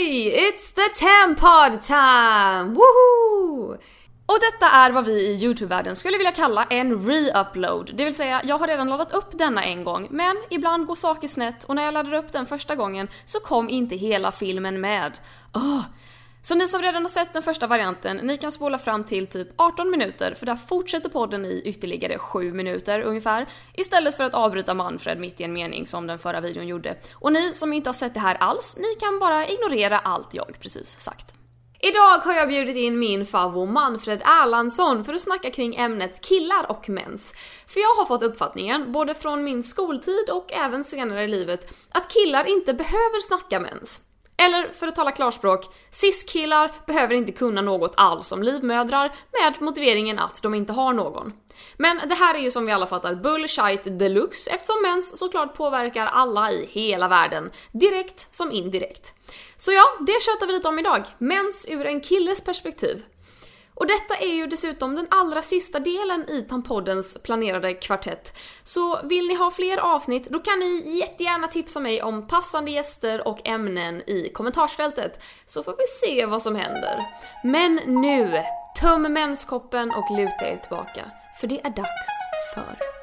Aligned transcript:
Hej! 0.00 0.48
It's 0.48 0.72
the 0.74 1.04
Tampod 1.04 1.82
time! 1.82 2.74
Woohoo! 2.74 3.78
Och 4.26 4.38
detta 4.40 4.70
är 4.70 4.90
vad 4.90 5.04
vi 5.04 5.12
i 5.12 5.34
YouTube-världen 5.34 5.96
skulle 5.96 6.16
vilja 6.18 6.32
kalla 6.32 6.64
en 6.64 7.08
re-upload. 7.08 7.90
Det 7.94 8.04
vill 8.04 8.14
säga, 8.14 8.42
jag 8.44 8.58
har 8.58 8.66
redan 8.66 8.88
laddat 8.88 9.12
upp 9.12 9.38
denna 9.38 9.64
en 9.64 9.84
gång, 9.84 10.08
men 10.10 10.36
ibland 10.50 10.86
går 10.86 10.94
saker 10.94 11.28
snett 11.28 11.64
och 11.64 11.74
när 11.74 11.82
jag 11.82 11.94
laddade 11.94 12.18
upp 12.18 12.32
den 12.32 12.46
första 12.46 12.76
gången 12.76 13.08
så 13.24 13.40
kom 13.40 13.68
inte 13.68 13.96
hela 13.96 14.32
filmen 14.32 14.80
med. 14.80 15.12
Oh. 15.54 15.82
Så 16.42 16.54
ni 16.54 16.68
som 16.68 16.82
redan 16.82 17.02
har 17.02 17.08
sett 17.08 17.32
den 17.32 17.42
första 17.42 17.66
varianten, 17.66 18.16
ni 18.16 18.36
kan 18.36 18.52
spola 18.52 18.78
fram 18.78 19.04
till 19.04 19.26
typ 19.26 19.48
18 19.56 19.90
minuter 19.90 20.34
för 20.34 20.46
där 20.46 20.56
fortsätter 20.56 21.08
podden 21.08 21.44
i 21.44 21.62
ytterligare 21.64 22.18
7 22.18 22.52
minuter 22.52 23.00
ungefär. 23.00 23.46
Istället 23.74 24.16
för 24.16 24.24
att 24.24 24.34
avbryta 24.34 24.74
Manfred 24.74 25.20
mitt 25.20 25.40
i 25.40 25.44
en 25.44 25.52
mening 25.52 25.86
som 25.86 26.06
den 26.06 26.18
förra 26.18 26.40
videon 26.40 26.66
gjorde. 26.66 26.96
Och 27.12 27.32
ni 27.32 27.52
som 27.52 27.72
inte 27.72 27.88
har 27.88 27.94
sett 27.94 28.14
det 28.14 28.20
här 28.20 28.34
alls, 28.34 28.76
ni 28.78 28.94
kan 29.00 29.18
bara 29.18 29.48
ignorera 29.48 29.98
allt 29.98 30.34
jag 30.34 30.56
precis 30.60 31.00
sagt. 31.00 31.34
Idag 31.82 32.18
har 32.18 32.32
jag 32.32 32.48
bjudit 32.48 32.76
in 32.76 32.98
min 32.98 33.26
favvo 33.26 33.66
Manfred 33.66 34.22
Erlandsson 34.22 35.04
för 35.04 35.14
att 35.14 35.20
snacka 35.20 35.50
kring 35.50 35.76
ämnet 35.76 36.20
killar 36.20 36.70
och 36.70 36.88
mens. 36.88 37.34
För 37.66 37.80
jag 37.80 37.94
har 37.94 38.06
fått 38.06 38.22
uppfattningen, 38.22 38.92
både 38.92 39.14
från 39.14 39.44
min 39.44 39.62
skoltid 39.62 40.30
och 40.32 40.52
även 40.52 40.84
senare 40.84 41.24
i 41.24 41.28
livet, 41.28 41.74
att 41.90 42.10
killar 42.10 42.44
inte 42.44 42.74
behöver 42.74 43.20
snacka 43.20 43.60
mens. 43.60 44.09
Eller 44.40 44.68
för 44.68 44.88
att 44.88 44.94
tala 44.94 45.12
klarspråk, 45.12 45.68
cis-killar 45.90 46.72
behöver 46.86 47.14
inte 47.14 47.32
kunna 47.32 47.62
något 47.62 47.94
alls 47.96 48.32
om 48.32 48.42
livmödrar 48.42 49.12
med 49.40 49.62
motiveringen 49.62 50.18
att 50.18 50.42
de 50.42 50.54
inte 50.54 50.72
har 50.72 50.92
någon. 50.92 51.32
Men 51.76 52.00
det 52.08 52.14
här 52.14 52.34
är 52.34 52.38
ju 52.38 52.50
som 52.50 52.66
vi 52.66 52.72
alla 52.72 52.86
fattar 52.86 53.14
bullshit 53.14 53.98
deluxe 53.98 54.50
eftersom 54.50 54.82
mens 54.82 55.18
såklart 55.18 55.54
påverkar 55.54 56.06
alla 56.06 56.52
i 56.52 56.66
hela 56.66 57.08
världen, 57.08 57.50
direkt 57.72 58.34
som 58.34 58.52
indirekt. 58.52 59.14
Så 59.56 59.72
ja, 59.72 59.84
det 60.00 60.22
tjötar 60.22 60.46
vi 60.46 60.52
lite 60.52 60.68
om 60.68 60.78
idag, 60.78 61.04
mens 61.18 61.66
ur 61.68 61.86
en 61.86 62.00
killes 62.00 62.40
perspektiv. 62.40 63.02
Och 63.80 63.86
detta 63.86 64.16
är 64.16 64.34
ju 64.34 64.46
dessutom 64.46 64.96
den 64.96 65.06
allra 65.10 65.42
sista 65.42 65.80
delen 65.80 66.30
i 66.30 66.42
Tampoddens 66.42 67.22
planerade 67.22 67.74
kvartett. 67.74 68.38
Så 68.64 69.02
vill 69.02 69.26
ni 69.26 69.34
ha 69.34 69.50
fler 69.50 69.78
avsnitt, 69.78 70.28
då 70.30 70.38
kan 70.38 70.58
ni 70.58 70.98
jättegärna 70.98 71.48
tipsa 71.48 71.80
mig 71.80 72.02
om 72.02 72.28
passande 72.28 72.70
gäster 72.70 73.28
och 73.28 73.48
ämnen 73.48 74.02
i 74.06 74.30
kommentarsfältet. 74.34 75.22
Så 75.46 75.62
får 75.62 75.74
vi 75.78 75.86
se 75.86 76.26
vad 76.26 76.42
som 76.42 76.56
händer. 76.56 77.06
Men 77.44 77.74
nu, 77.86 78.42
töm 78.80 79.02
menskoppen 79.02 79.90
och 79.90 80.16
luta 80.16 80.48
er 80.48 80.56
tillbaka. 80.56 81.10
För 81.40 81.46
det 81.46 81.60
är 81.66 81.70
dags 81.70 82.08
för 82.54 82.99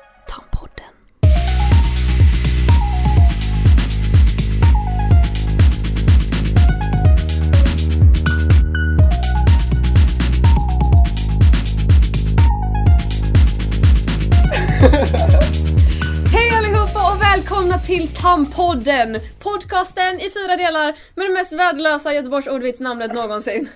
till 17.97 18.07
Tampodden! 18.07 19.19
Podcasten 19.39 20.19
i 20.19 20.29
fyra 20.29 20.57
delar 20.57 20.95
med 21.15 21.25
det 21.25 21.33
mest 21.33 21.53
värdelösa 21.53 22.13
Göteborgs 22.13 22.47
ordvitsnamnet 22.47 23.13
någonsin. 23.13 23.69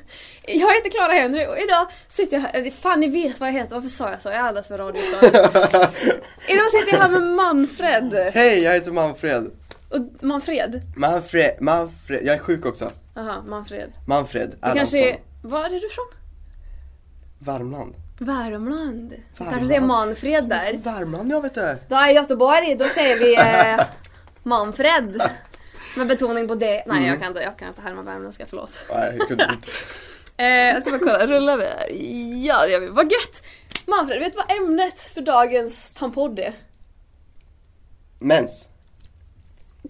Jag 0.48 0.74
heter 0.74 0.90
Clara 0.90 1.12
Henry 1.14 1.46
och 1.46 1.58
idag 1.58 1.88
sitter 2.10 2.38
jag 2.38 2.44
här, 2.44 2.70
fan 2.70 3.00
ni 3.00 3.08
vet 3.08 3.40
vad 3.40 3.50
jag 3.50 3.54
heter, 3.54 3.76
varför 3.76 3.90
sa 3.90 4.10
jag 4.10 4.22
så? 4.22 4.30
Jag 4.30 4.36
är 4.36 4.42
alldeles 4.42 4.68
för 4.68 4.78
radiostörd. 4.78 5.24
idag 6.48 6.66
sitter 6.72 6.92
jag 6.92 6.98
här 6.98 7.10
med 7.10 7.22
Manfred. 7.22 8.32
Hej, 8.34 8.64
jag 8.64 8.74
heter 8.74 8.92
Manfred. 8.92 9.52
Och 9.90 10.24
Manfred? 10.26 10.82
Manfred, 10.96 11.58
Manfred, 11.60 12.22
jag 12.24 12.36
är 12.36 12.40
sjuk 12.40 12.66
också. 12.66 12.92
Jaha, 13.16 13.42
Manfred. 13.42 13.92
Manfred 14.08 14.44
Erlandsson. 14.44 14.78
kanske 14.78 15.10
är, 15.10 15.18
var 15.42 15.66
är 15.66 15.70
du 15.70 15.88
ifrån? 15.88 16.06
Värmland. 17.40 17.96
Värmland. 18.20 19.10
Du 19.10 19.18
kanske 19.38 19.44
Värmland. 19.46 19.68
säger 19.68 19.82
Manfred 19.82 20.50
där. 20.50 20.80
Värmland, 20.84 21.32
jag 21.32 21.42
vet 21.42 21.54
det. 21.54 21.78
Då 21.88 21.96
är 21.96 22.10
Göteborg, 22.10 22.76
då 22.76 22.86
säger 22.86 23.20
vi 23.20 23.36
eh, 23.36 23.86
Manfred. 24.44 25.22
Med 25.98 26.08
betoning 26.08 26.48
på 26.48 26.56
det. 26.56 26.84
Nej 26.88 27.08
jag 27.08 27.20
kan 27.20 27.28
inte, 27.28 27.42
jag 27.42 27.58
kan 27.58 27.68
inte 27.68 27.82
härma 27.82 28.02
värmländska, 28.02 28.46
förlåt. 28.50 28.72
Nej, 28.90 29.16
jag 29.20 29.28
kunde 29.28 29.44
inte. 29.54 29.68
Eh, 30.38 30.48
jag 30.48 30.82
ska 30.82 30.92
bara 30.92 31.00
kolla, 31.00 31.28
rullar 31.28 31.58
vi 31.58 31.64
här? 31.64 31.90
Ja 32.48 32.66
det 32.66 32.72
gör 32.72 32.80
vi, 32.80 32.88
vad 32.88 33.12
gött! 33.12 33.44
Manfred, 33.88 34.20
vet 34.20 34.34
du 34.34 34.38
vad 34.48 34.58
ämnet 34.58 35.02
för 35.02 35.22
dagens 35.22 35.92
tampodd 35.92 36.40
är? 36.40 36.54
Mens. 38.20 38.68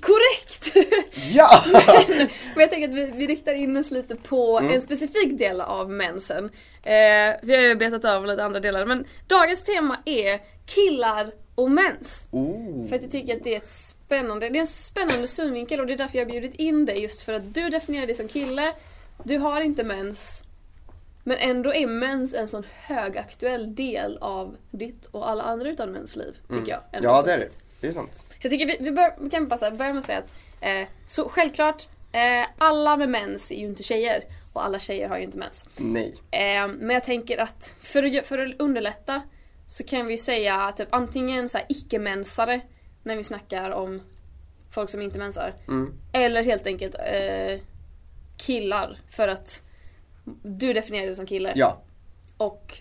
Korrekt! 0.02 0.76
Ja! 1.32 1.64
Men 2.08 2.30
jag 2.56 2.70
tänker 2.70 2.90
att 2.90 2.96
vi, 2.96 3.12
vi 3.16 3.28
riktar 3.28 3.54
in 3.54 3.78
oss 3.78 3.92
lite 3.92 4.16
på 4.16 4.60
Mm. 4.60 4.74
en 4.74 4.82
specifik 4.82 5.38
del 5.40 5.62
av 5.62 5.90
mensen. 5.90 6.46
Eh, 6.84 7.36
vi 7.42 7.56
har 7.56 7.62
ju 7.62 7.76
betat 7.76 8.06
över 8.06 8.28
lite 8.28 8.44
andra 8.44 8.60
delar 8.60 8.86
men 8.86 9.06
dagens 9.28 9.64
tema 9.64 9.98
är 10.06 10.40
killar 10.66 11.32
och 11.56 11.72
mens. 11.72 12.28
Oh. 12.32 12.88
För 12.88 12.96
att 12.96 13.02
jag 13.02 13.12
tycker 13.12 13.38
att 13.38 13.44
det 13.44 13.54
är 13.54 13.58
ett 13.58 13.70
spännande, 13.70 14.50
det 14.50 14.58
är 14.58 14.62
en 14.62 14.68
spännande 14.68 15.28
synvinkel 15.28 15.80
och 15.80 15.88
det 15.88 15.94
är 15.94 15.98
därför 15.98 16.18
jag 16.18 16.26
har 16.26 16.32
bjudit 16.32 16.56
in 16.56 16.86
dig 16.86 17.02
just 17.02 17.24
för 17.24 17.34
att 17.34 17.54
du 17.54 17.70
definierar 17.70 18.06
dig 18.06 18.16
som 18.16 18.28
kille, 18.28 18.74
du 19.24 19.38
har 19.38 19.62
inte 19.62 19.84
mens, 19.84 20.44
men 21.24 21.38
ändå 21.38 21.74
är 21.74 21.88
mens 21.88 22.34
en 22.34 22.48
sån 22.48 22.64
högaktuell 22.82 23.76
del 23.76 24.18
av 24.18 24.58
ditt 24.72 25.06
och 25.06 25.30
alla 25.30 25.44
andra 25.44 25.70
utan 25.70 25.92
mens 25.92 26.16
liv, 26.16 26.36
tycker 26.48 26.72
jag. 26.72 26.82
ändå. 26.92 27.10
Mm. 27.10 27.16
Ja, 27.16 27.22
det 27.22 27.34
är 27.34 27.40
det. 27.40 27.50
Det 27.82 27.88
är 27.88 27.94
sant. 27.94 28.14
Så 28.14 28.24
jag 28.42 28.52
tycker 28.52 28.66
vi, 28.66 28.78
vi, 28.80 28.92
bör, 28.92 29.14
vi 29.20 29.30
kan 29.30 29.52
här 29.52 29.72
börja 29.72 29.94
med 29.94 30.00
att 30.00 30.06
säga 30.06 30.18
att 30.18 30.32
eh, 30.62 30.88
så 31.06 31.30
självklart, 31.30 31.88
eh, 32.12 32.48
alla 32.58 32.98
med 32.98 33.10
mens 33.10 33.52
är 33.52 33.56
ju 33.56 33.66
inte 33.66 33.84
tjejer 33.84 34.24
och 34.54 34.66
alla 34.66 34.80
tjejer 34.80 35.10
har 35.10 35.18
ju 35.18 35.24
inte 35.24 35.38
mens. 35.38 35.66
Nej. 35.78 36.16
Eh, 36.32 36.68
men 36.68 36.90
jag 36.90 37.04
tänker 37.04 37.38
att 37.38 37.74
för 37.82 38.24
för 38.24 38.38
att 38.38 38.56
underlätta 38.60 39.22
så 39.72 39.84
kan 39.84 40.08
vi 40.08 40.18
säga 40.18 40.72
typ 40.72 40.88
antingen 40.92 41.50
så 41.50 41.58
här 41.58 41.68
icke-mensare 41.70 42.62
när 43.04 43.16
vi 43.16 43.24
snackar 43.24 43.72
om 43.72 44.02
folk 44.72 44.90
som 44.90 45.02
inte 45.02 45.20
mensar. 45.20 45.54
Mm. 45.68 45.94
Eller 46.12 46.44
helt 46.44 46.68
enkelt 46.68 46.96
eh, 46.96 47.60
killar 48.38 48.98
för 49.10 49.28
att 49.28 49.62
du 50.44 50.74
definierar 50.74 51.06
dig 51.06 51.16
som 51.16 51.26
kille. 51.26 51.54
Ja. 51.56 51.82
Och 52.38 52.78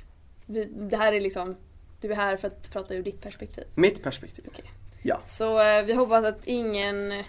vi, 0.46 0.64
det 0.64 0.96
här 0.96 1.12
är 1.12 1.20
liksom, 1.20 1.56
du 2.00 2.10
är 2.12 2.16
här 2.16 2.36
för 2.36 2.48
att 2.48 2.70
prata 2.70 2.94
ur 2.94 3.02
ditt 3.02 3.20
perspektiv. 3.20 3.64
Mitt 3.74 4.02
perspektiv. 4.02 4.44
Okej. 4.48 4.70
Ja. 5.02 5.20
Så 5.28 5.60
eh, 5.60 5.84
vi 5.84 5.92
hoppas 5.92 6.24
att 6.24 6.46
ingen, 6.46 7.24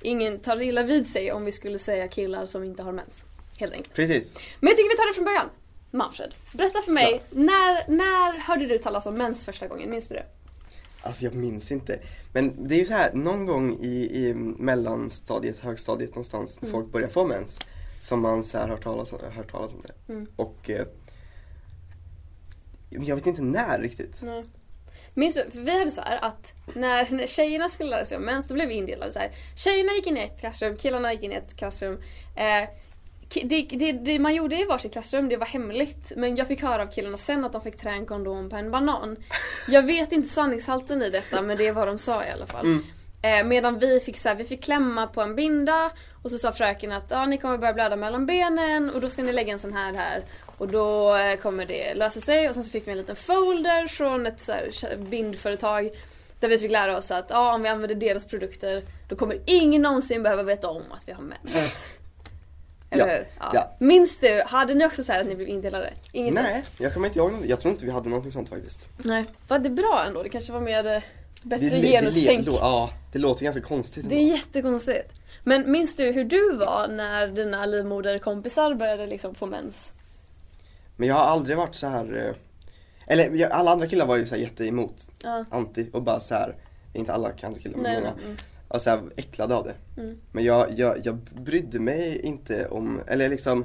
ingen 0.00 0.38
tar 0.38 0.62
illa 0.62 0.82
vid 0.82 1.06
sig 1.06 1.32
om 1.32 1.44
vi 1.44 1.52
skulle 1.52 1.78
säga 1.78 2.08
killar 2.08 2.46
som 2.46 2.64
inte 2.64 2.82
har 2.82 2.92
mens. 2.92 3.24
Helt 3.58 3.72
enkelt. 3.72 3.94
Precis. 3.94 4.32
Men 4.60 4.68
jag 4.68 4.76
tycker 4.76 4.90
vi 4.90 4.96
tar 4.96 5.08
det 5.08 5.14
från 5.14 5.24
början. 5.24 5.50
Manfred, 5.90 6.34
berätta 6.52 6.82
för 6.82 6.92
mig, 6.92 7.22
när, 7.30 7.90
när 7.90 8.38
hörde 8.38 8.66
du 8.66 8.78
talas 8.78 9.06
om 9.06 9.14
mens 9.14 9.44
första 9.44 9.66
gången? 9.66 9.90
Minns 9.90 10.08
du 10.08 10.14
det? 10.14 10.24
Alltså 11.02 11.24
jag 11.24 11.34
minns 11.34 11.70
inte. 11.70 11.98
Men 12.32 12.68
det 12.68 12.74
är 12.74 12.78
ju 12.78 12.84
så 12.84 12.94
här, 12.94 13.12
någon 13.12 13.46
gång 13.46 13.78
i, 13.80 14.26
i 14.26 14.34
mellanstadiet, 14.34 15.58
högstadiet 15.58 16.10
någonstans, 16.10 16.60
när 16.60 16.70
folk 16.70 16.92
börjar 16.92 17.08
få 17.08 17.26
mens, 17.26 17.58
som 18.02 18.20
man 18.20 18.42
så 18.42 18.58
här 18.58 18.68
hört 18.68 18.82
talas, 18.82 19.12
hört 19.12 19.50
talas 19.50 19.72
om 19.72 19.82
det. 19.82 20.12
Mm. 20.12 20.26
Och 20.36 20.70
eh, 20.70 20.86
jag 22.90 23.16
vet 23.16 23.26
inte 23.26 23.42
när 23.42 23.78
riktigt. 23.78 24.22
Nej. 24.22 24.42
Minns 25.14 25.34
du, 25.34 25.50
för 25.50 25.58
vi 25.58 25.78
hade 25.78 25.90
så 25.90 26.00
här 26.00 26.24
att 26.24 26.52
när, 26.74 27.14
när 27.14 27.26
tjejerna 27.26 27.68
skulle 27.68 27.90
lära 27.90 28.04
sig 28.04 28.16
om 28.16 28.22
mens, 28.22 28.48
då 28.48 28.54
blev 28.54 28.68
vi 28.68 28.74
indelade 28.74 29.12
så 29.12 29.18
här. 29.18 29.30
Tjejerna 29.56 29.92
gick 29.92 30.06
in 30.06 30.16
i 30.16 30.20
ett 30.20 30.40
klassrum, 30.40 30.76
killarna 30.76 31.12
gick 31.12 31.22
in 31.22 31.32
i 31.32 31.34
ett 31.34 31.56
klassrum. 31.56 31.98
Eh, 32.36 32.68
det, 33.34 33.62
det, 33.62 33.92
det 33.92 34.18
man 34.18 34.34
gjorde 34.34 34.56
i 34.56 34.64
varsitt 34.64 34.92
klassrum, 34.92 35.28
det 35.28 35.36
var 35.36 35.46
hemligt. 35.46 36.12
Men 36.16 36.36
jag 36.36 36.48
fick 36.48 36.62
höra 36.62 36.82
av 36.82 36.86
killarna 36.86 37.16
sen 37.16 37.44
att 37.44 37.52
de 37.52 37.62
fick 37.62 37.76
trä 37.76 37.90
en 37.90 38.06
kondom 38.06 38.50
på 38.50 38.56
en 38.56 38.70
banan. 38.70 39.16
Jag 39.68 39.82
vet 39.82 40.12
inte 40.12 40.28
sanningshalten 40.28 41.02
i 41.02 41.10
detta, 41.10 41.42
men 41.42 41.56
det 41.56 41.66
är 41.66 41.72
vad 41.72 41.88
de 41.88 41.98
sa 41.98 42.24
i 42.24 42.30
alla 42.30 42.46
fall. 42.46 42.66
Mm. 42.66 42.84
Eh, 43.22 43.44
medan 43.44 43.78
vi 43.78 44.00
fick, 44.00 44.16
så 44.16 44.28
här, 44.28 44.36
vi 44.36 44.44
fick 44.44 44.62
klämma 44.62 45.06
på 45.06 45.22
en 45.22 45.36
binda 45.36 45.90
och 46.22 46.30
så 46.30 46.38
sa 46.38 46.52
fröken 46.52 46.92
att 46.92 47.06
ja, 47.08 47.26
ni 47.26 47.38
kommer 47.38 47.58
börja 47.58 47.72
blöda 47.72 47.96
mellan 47.96 48.26
benen 48.26 48.90
och 48.90 49.00
då 49.00 49.08
ska 49.10 49.22
ni 49.22 49.32
lägga 49.32 49.52
en 49.52 49.58
sån 49.58 49.72
här 49.72 49.94
här. 49.94 50.24
Och 50.58 50.68
då 50.68 51.16
eh, 51.16 51.36
kommer 51.36 51.66
det 51.66 51.94
lösa 51.94 52.20
sig 52.20 52.48
och 52.48 52.54
sen 52.54 52.64
så 52.64 52.70
fick 52.70 52.86
vi 52.86 52.90
en 52.90 52.98
liten 52.98 53.16
folder 53.16 53.86
från 53.86 54.26
ett 54.26 54.42
så 54.42 54.52
här, 54.52 54.96
bindföretag 54.96 55.90
där 56.40 56.48
vi 56.48 56.58
fick 56.58 56.70
lära 56.70 56.96
oss 56.96 57.10
att 57.10 57.26
ja, 57.30 57.54
om 57.54 57.62
vi 57.62 57.68
använder 57.68 57.94
deras 57.94 58.26
produkter 58.26 58.82
då 59.08 59.16
kommer 59.16 59.38
ingen 59.46 59.82
någonsin 59.82 60.22
behöva 60.22 60.42
veta 60.42 60.68
om 60.68 60.82
att 60.90 61.08
vi 61.08 61.12
har 61.12 61.22
mens. 61.22 61.84
Eller 62.90 63.06
Ja, 63.08 63.12
hur? 63.14 63.26
ja. 63.54 63.70
Minns 63.78 64.18
du, 64.18 64.42
hade 64.46 64.74
ni 64.74 64.86
också 64.86 65.04
så 65.04 65.12
att 65.12 65.26
ni 65.26 65.34
blev 65.36 65.48
indelade? 65.48 65.92
Inget 66.12 66.34
Nej, 66.34 66.52
sånt? 66.54 66.66
jag 66.80 66.94
kommer 66.94 67.06
inte 67.06 67.18
ihåg 67.18 67.32
något. 67.32 67.44
Jag 67.46 67.60
tror 67.60 67.72
inte 67.72 67.84
vi 67.84 67.90
hade 67.90 68.08
någonting 68.08 68.32
sånt 68.32 68.48
faktiskt. 68.48 68.88
Nej. 68.96 69.24
Var 69.48 69.58
det 69.58 69.70
bra 69.70 70.04
ändå? 70.06 70.22
Det 70.22 70.28
kanske 70.28 70.52
var 70.52 70.60
mer 70.60 70.86
eh, 70.86 71.02
bättre 71.42 71.68
le- 71.68 71.90
genustänk? 71.90 72.46
le- 72.46 72.52
ja, 72.60 72.90
det 73.12 73.18
låter 73.18 73.44
ganska 73.44 73.62
konstigt. 73.62 74.08
Det 74.08 74.14
är 74.14 74.20
ändå. 74.20 74.36
jättekonstigt. 74.36 75.12
Men 75.44 75.70
minns 75.72 75.96
du 75.96 76.04
hur 76.12 76.24
du 76.24 76.56
var 76.56 76.88
när 76.88 77.26
dina 77.28 77.66
livmoderkompisar 77.66 78.74
började 78.74 79.06
liksom 79.06 79.34
få 79.34 79.46
mens? 79.46 79.92
Men 80.96 81.08
jag 81.08 81.14
har 81.14 81.24
aldrig 81.24 81.56
varit 81.56 81.74
så 81.74 81.86
här. 81.86 82.26
eh, 82.26 82.34
Eller 83.14 83.30
jag, 83.30 83.50
alla 83.50 83.70
andra 83.70 83.86
killar 83.86 84.06
var 84.06 84.16
ju 84.16 84.26
så 84.26 84.34
här 84.34 84.42
jätteemot. 84.42 84.96
Ja. 85.22 85.44
Anti 85.50 85.86
och 85.92 86.02
bara 86.02 86.20
så 86.20 86.34
här. 86.34 86.54
Inte 86.92 87.12
alla 87.12 87.32
andra 87.44 87.60
killar 87.60 87.78
men 87.78 88.02
nej, 88.02 88.12
mm. 88.24 88.36
Och 88.70 88.82
så 88.82 88.90
här, 88.90 89.02
äcklad 89.16 89.52
av 89.52 89.64
det. 89.64 90.00
Mm. 90.00 90.18
Men 90.32 90.44
jag, 90.44 90.78
jag, 90.78 90.96
jag 91.04 91.16
brydde 91.16 91.80
mig 91.80 92.20
inte 92.20 92.68
om, 92.68 93.00
eller 93.06 93.28
liksom 93.28 93.64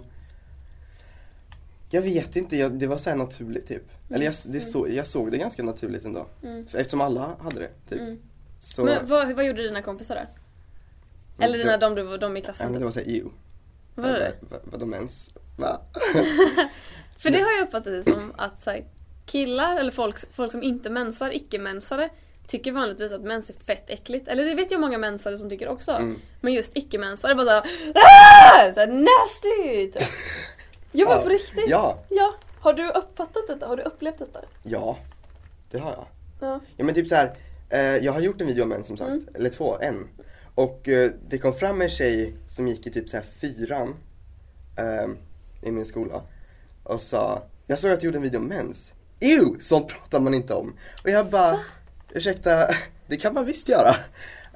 jag 1.90 2.02
vet 2.02 2.36
inte, 2.36 2.58
jag, 2.58 2.72
det 2.72 2.88
var 2.88 2.98
så 2.98 3.10
här 3.10 3.18
naturligt 3.18 3.68
typ. 3.68 3.84
Eller 4.10 4.26
jag, 4.26 4.36
det 4.46 4.62
så, 4.62 4.88
jag 4.90 5.08
såg 5.08 5.32
det 5.32 5.38
ganska 5.38 5.64
naturligt 5.64 6.06
ändå. 6.06 6.28
Mm. 6.44 6.66
Eftersom 6.74 7.02
alla 7.02 7.36
hade 7.40 7.60
det 7.60 7.70
typ. 7.90 8.00
Mm. 8.00 8.20
Så, 8.60 8.84
Men 8.84 9.08
vad, 9.08 9.32
vad 9.32 9.46
gjorde 9.46 9.64
dina 9.64 9.82
kompisar 9.82 10.16
då? 10.16 11.44
Eller 11.44 11.58
dina, 11.58 11.78
de, 11.78 11.96
de, 11.96 12.18
de 12.18 12.38
i 12.38 12.42
klassen 12.42 12.68
det 12.68 12.78
typ? 12.78 12.84
var 12.84 12.92
såhär, 12.92 13.08
ew. 13.08 13.30
Vad 13.96 14.06
var 14.06 14.14
det? 14.14 14.34
Vad, 14.40 14.60
vad, 14.64 14.80
de 14.80 14.94
ens, 14.94 15.30
va? 15.58 15.82
För 17.18 17.30
det 17.30 17.40
har 17.40 17.52
jag 17.52 17.64
uppfattat 17.64 17.94
det 17.94 18.04
som 18.04 18.34
att 18.38 18.64
så 18.64 18.70
här, 18.70 18.86
killar 19.26 19.80
eller 19.80 19.92
folk, 19.92 20.34
folk 20.34 20.52
som 20.52 20.64
inte 20.64 20.90
mensar, 20.90 21.36
icke-mensare 21.36 22.10
tycker 22.48 22.72
vanligtvis 22.72 23.12
att 23.12 23.22
mens 23.22 23.50
är 23.50 23.54
fett 23.66 23.90
äckligt. 23.90 24.28
Eller 24.28 24.46
det 24.46 24.56
vet 24.56 24.72
jag 24.72 24.82
många 24.82 24.98
mensare 24.98 25.38
som 25.38 25.50
tycker 25.50 25.68
också. 25.68 25.92
Mm. 25.92 26.20
Men 26.42 26.54
just 26.54 26.78
icke-mensare 26.78 27.36
bara 27.36 27.46
såhär 27.46 27.64
"Ah!" 27.96 28.74
så 28.74 28.86
nasty! 28.86 29.92
typ. 29.92 30.04
Jo 30.92 31.08
men 31.08 31.18
Ja. 31.18 31.24
på 31.24 31.30
riktigt. 31.30 31.66
Ja, 31.70 32.04
Ja. 32.10 32.34
Har 32.60 32.74
du 32.74 32.90
uppfattat 32.92 33.48
detta? 33.48 33.68
Har 33.68 33.78
du 33.78 33.84
upplevt 33.84 34.20
detta? 34.20 34.40
ja. 34.64 34.98
Det 35.72 35.78
har 35.80 35.92
jag. 35.92 36.06
Ja. 36.40 36.60
Ja 36.78 36.86
men 36.86 36.96
typ 36.96 37.08
så 37.08 37.16
här. 37.16 37.36
Eh, 37.70 37.80
jag 37.82 38.12
har 38.14 38.20
gjort 38.20 38.42
en 38.42 38.48
video 38.48 38.64
om 38.64 38.72
en 38.72 38.84
som 38.84 38.98
sagt, 38.98 39.10
Mm. 39.10 39.28
eller 39.34 39.50
två, 39.50 39.78
en. 39.80 40.08
Och 40.56 40.88
eh, 40.90 41.12
det 41.30 41.38
kom 41.38 41.54
fram 41.54 41.82
en 41.82 41.90
tjej 41.90 42.36
som 42.56 42.68
gick 42.68 42.88
i 42.88 42.92
typ 42.92 43.10
så 43.10 43.18
här 43.18 43.24
fyran 43.40 43.96
eh, 44.78 45.08
i 45.68 45.72
min 45.72 45.86
skola 45.86 46.22
och 46.84 47.02
sa, 47.02 47.44
jag 47.68 47.80
såg 47.80 47.92
att 47.92 48.00
du 48.00 48.06
gjorde 48.06 48.18
en 48.18 48.22
video 48.22 48.40
om 48.40 48.46
mens. 48.48 48.92
Ew! 49.20 49.60
Sånt 49.62 49.88
pratar 49.88 50.20
man 50.20 50.34
inte 50.34 50.54
om. 50.54 50.76
Och 51.04 51.10
jag 51.10 51.30
bara, 51.30 51.60
ursäkta, 52.16 52.68
det 53.08 53.18
kan 53.18 53.34
man 53.34 53.46
visst 53.46 53.70
göra. 53.70 53.96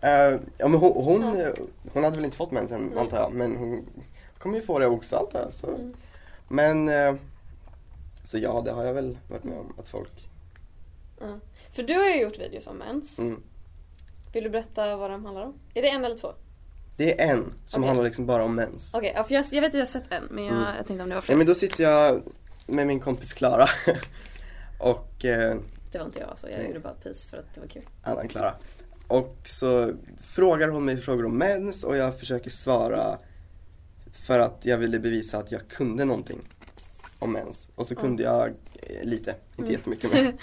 Eh, 0.02 0.40
ja 0.58 0.68
men 0.68 0.74
hon, 0.74 1.04
hon, 1.04 1.40
Ja. 1.40 1.52
hon 1.94 2.04
hade 2.04 2.16
väl 2.16 2.26
inte 2.26 2.38
fått 2.38 2.52
mensen 2.52 2.82
Nej. 2.82 3.00
antar 3.00 3.18
jag, 3.18 3.34
men 3.34 3.56
hon 3.58 3.86
kommer 4.38 4.56
ju 4.56 4.62
få 4.62 4.80
det 4.80 4.88
också 4.88 5.16
antar 5.18 5.40
jag. 5.40 5.54
Så. 5.54 5.68
Mm. 5.68 5.94
Men, 6.48 6.90
eh, 6.90 7.16
så 8.24 8.38
ja 8.38 8.62
det 8.66 8.72
har 8.72 8.86
jag 8.86 8.94
väl 8.94 9.18
varit 9.28 9.44
med 9.44 9.58
om 9.58 9.74
att 9.80 9.88
folk, 9.90 10.30
Ja. 11.20 11.40
För 11.72 11.84
du 11.84 11.94
har 11.94 12.06
ju 12.10 12.22
gjort 12.22 12.40
videos 12.40 12.68
om 12.68 12.78
mens. 12.78 13.20
mm. 13.20 13.42
Vill 14.34 14.44
du 14.44 14.50
berätta 14.50 14.96
vad 14.96 15.12
de 15.12 15.26
handlar 15.26 15.44
om? 15.46 15.54
Är 15.74 15.82
det 15.82 15.90
en 15.90 16.06
eller 16.06 16.18
två? 16.18 16.32
Det 16.98 17.22
är 17.22 17.28
en 17.32 17.54
som 17.68 17.82
Okej. 17.84 17.88
handlar 17.88 18.06
liksom 18.06 18.26
bara 18.26 18.44
om 18.44 18.56
mens. 18.56 18.94
Okej, 18.94 19.12
ja, 19.16 19.24
för 19.24 19.34
jag, 19.36 19.46
jag 19.52 19.62
vet 19.62 19.68
att 19.70 19.74
jag 19.74 19.82
har 19.82 19.86
sett 19.86 20.12
en 20.14 20.24
men 20.30 20.44
jag, 20.46 20.54
Mm. 20.54 20.64
jag 20.78 20.88
tänkte 20.88 20.92
om 21.04 21.10
det 21.10 21.16
var 21.16 21.16
Ja, 21.16 21.22
fler. 21.22 21.36
men 21.36 21.46
då 21.48 21.56
sitter 21.56 21.84
jag 21.84 22.22
med 22.68 22.88
min 22.88 23.00
kompis 23.00 23.34
Klara 23.34 23.70
och 24.80 25.26
eh, 25.26 25.56
Det 25.92 25.98
var 25.98 26.06
inte 26.06 26.20
jag 26.20 26.30
alltså, 26.30 26.50
jag 26.50 26.58
Nej. 26.58 26.68
gjorde 26.68 26.80
bara 26.80 26.94
pis 26.94 27.26
för 27.26 27.38
att 27.38 27.54
det 27.54 27.60
var 27.62 27.68
kul. 27.68 27.84
annan 28.04 28.28
Klara. 28.28 28.54
Och 29.08 29.38
så 29.46 29.94
frågar 30.24 30.68
hon 30.68 30.86
mig 30.86 30.98
frågor 30.98 31.26
om 31.26 31.38
mens 31.38 31.84
och 31.84 31.98
jag 31.98 32.20
försöker 32.20 32.50
svara 32.50 33.18
för 34.12 34.40
att 34.40 34.58
jag 34.62 34.78
ville 34.78 35.00
bevisa 35.00 35.38
att 35.38 35.52
jag 35.52 35.68
kunde 35.68 36.06
någonting 36.06 36.40
om 37.20 37.32
mens. 37.32 37.70
Och 37.76 37.88
så 37.88 37.96
kunde 37.96 38.24
jag 38.24 38.48
eh, 38.48 39.04
lite, 39.04 39.36
inte 39.52 39.62
Mm. 39.62 39.72
jättemycket 39.72 40.14
mer. 40.14 40.24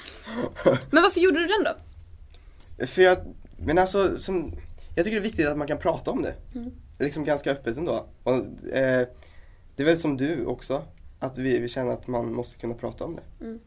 Men 0.90 1.02
varför 1.02 1.20
gjorde 1.20 1.38
du 1.40 1.46
den 1.46 1.64
då? 1.64 2.86
För 2.86 3.02
jag, 3.02 3.18
men 3.58 3.78
alltså 3.78 4.18
som, 4.18 4.52
jag 4.94 5.04
tycker 5.04 5.16
det 5.16 5.20
är 5.20 5.28
viktigt 5.30 5.46
att 5.46 5.58
man 5.58 5.66
kan 5.66 5.78
prata 5.78 6.10
om 6.10 6.22
det. 6.22 6.34
Mm. 6.54 6.70
Liksom 6.98 7.24
ganska 7.24 7.50
öppet 7.50 7.76
ändå. 7.76 8.06
Och, 8.22 8.34
eh, 8.68 9.08
det 9.76 9.82
är 9.82 9.84
väl 9.84 9.98
som 9.98 10.16
du 10.16 10.44
också, 10.44 10.82
att 11.18 11.38
vi, 11.38 11.58
vi 11.58 11.68
känner 11.68 11.92
att 11.92 12.06
man 12.06 12.32
måste 12.32 12.58
kunna 12.58 12.74
prata 12.74 13.04
om 13.04 13.16
det. 13.16 13.44
Mm. 13.44 13.60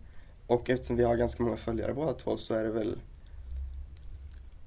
Och 0.50 0.70
eftersom 0.70 0.96
vi 0.96 1.04
har 1.04 1.16
ganska 1.16 1.44
många 1.44 1.58
följare 1.58 1.94
båda 1.94 2.14
två 2.14 2.38
så 2.38 2.54
är 2.54 2.64
det 2.64 2.70
väl 2.70 2.96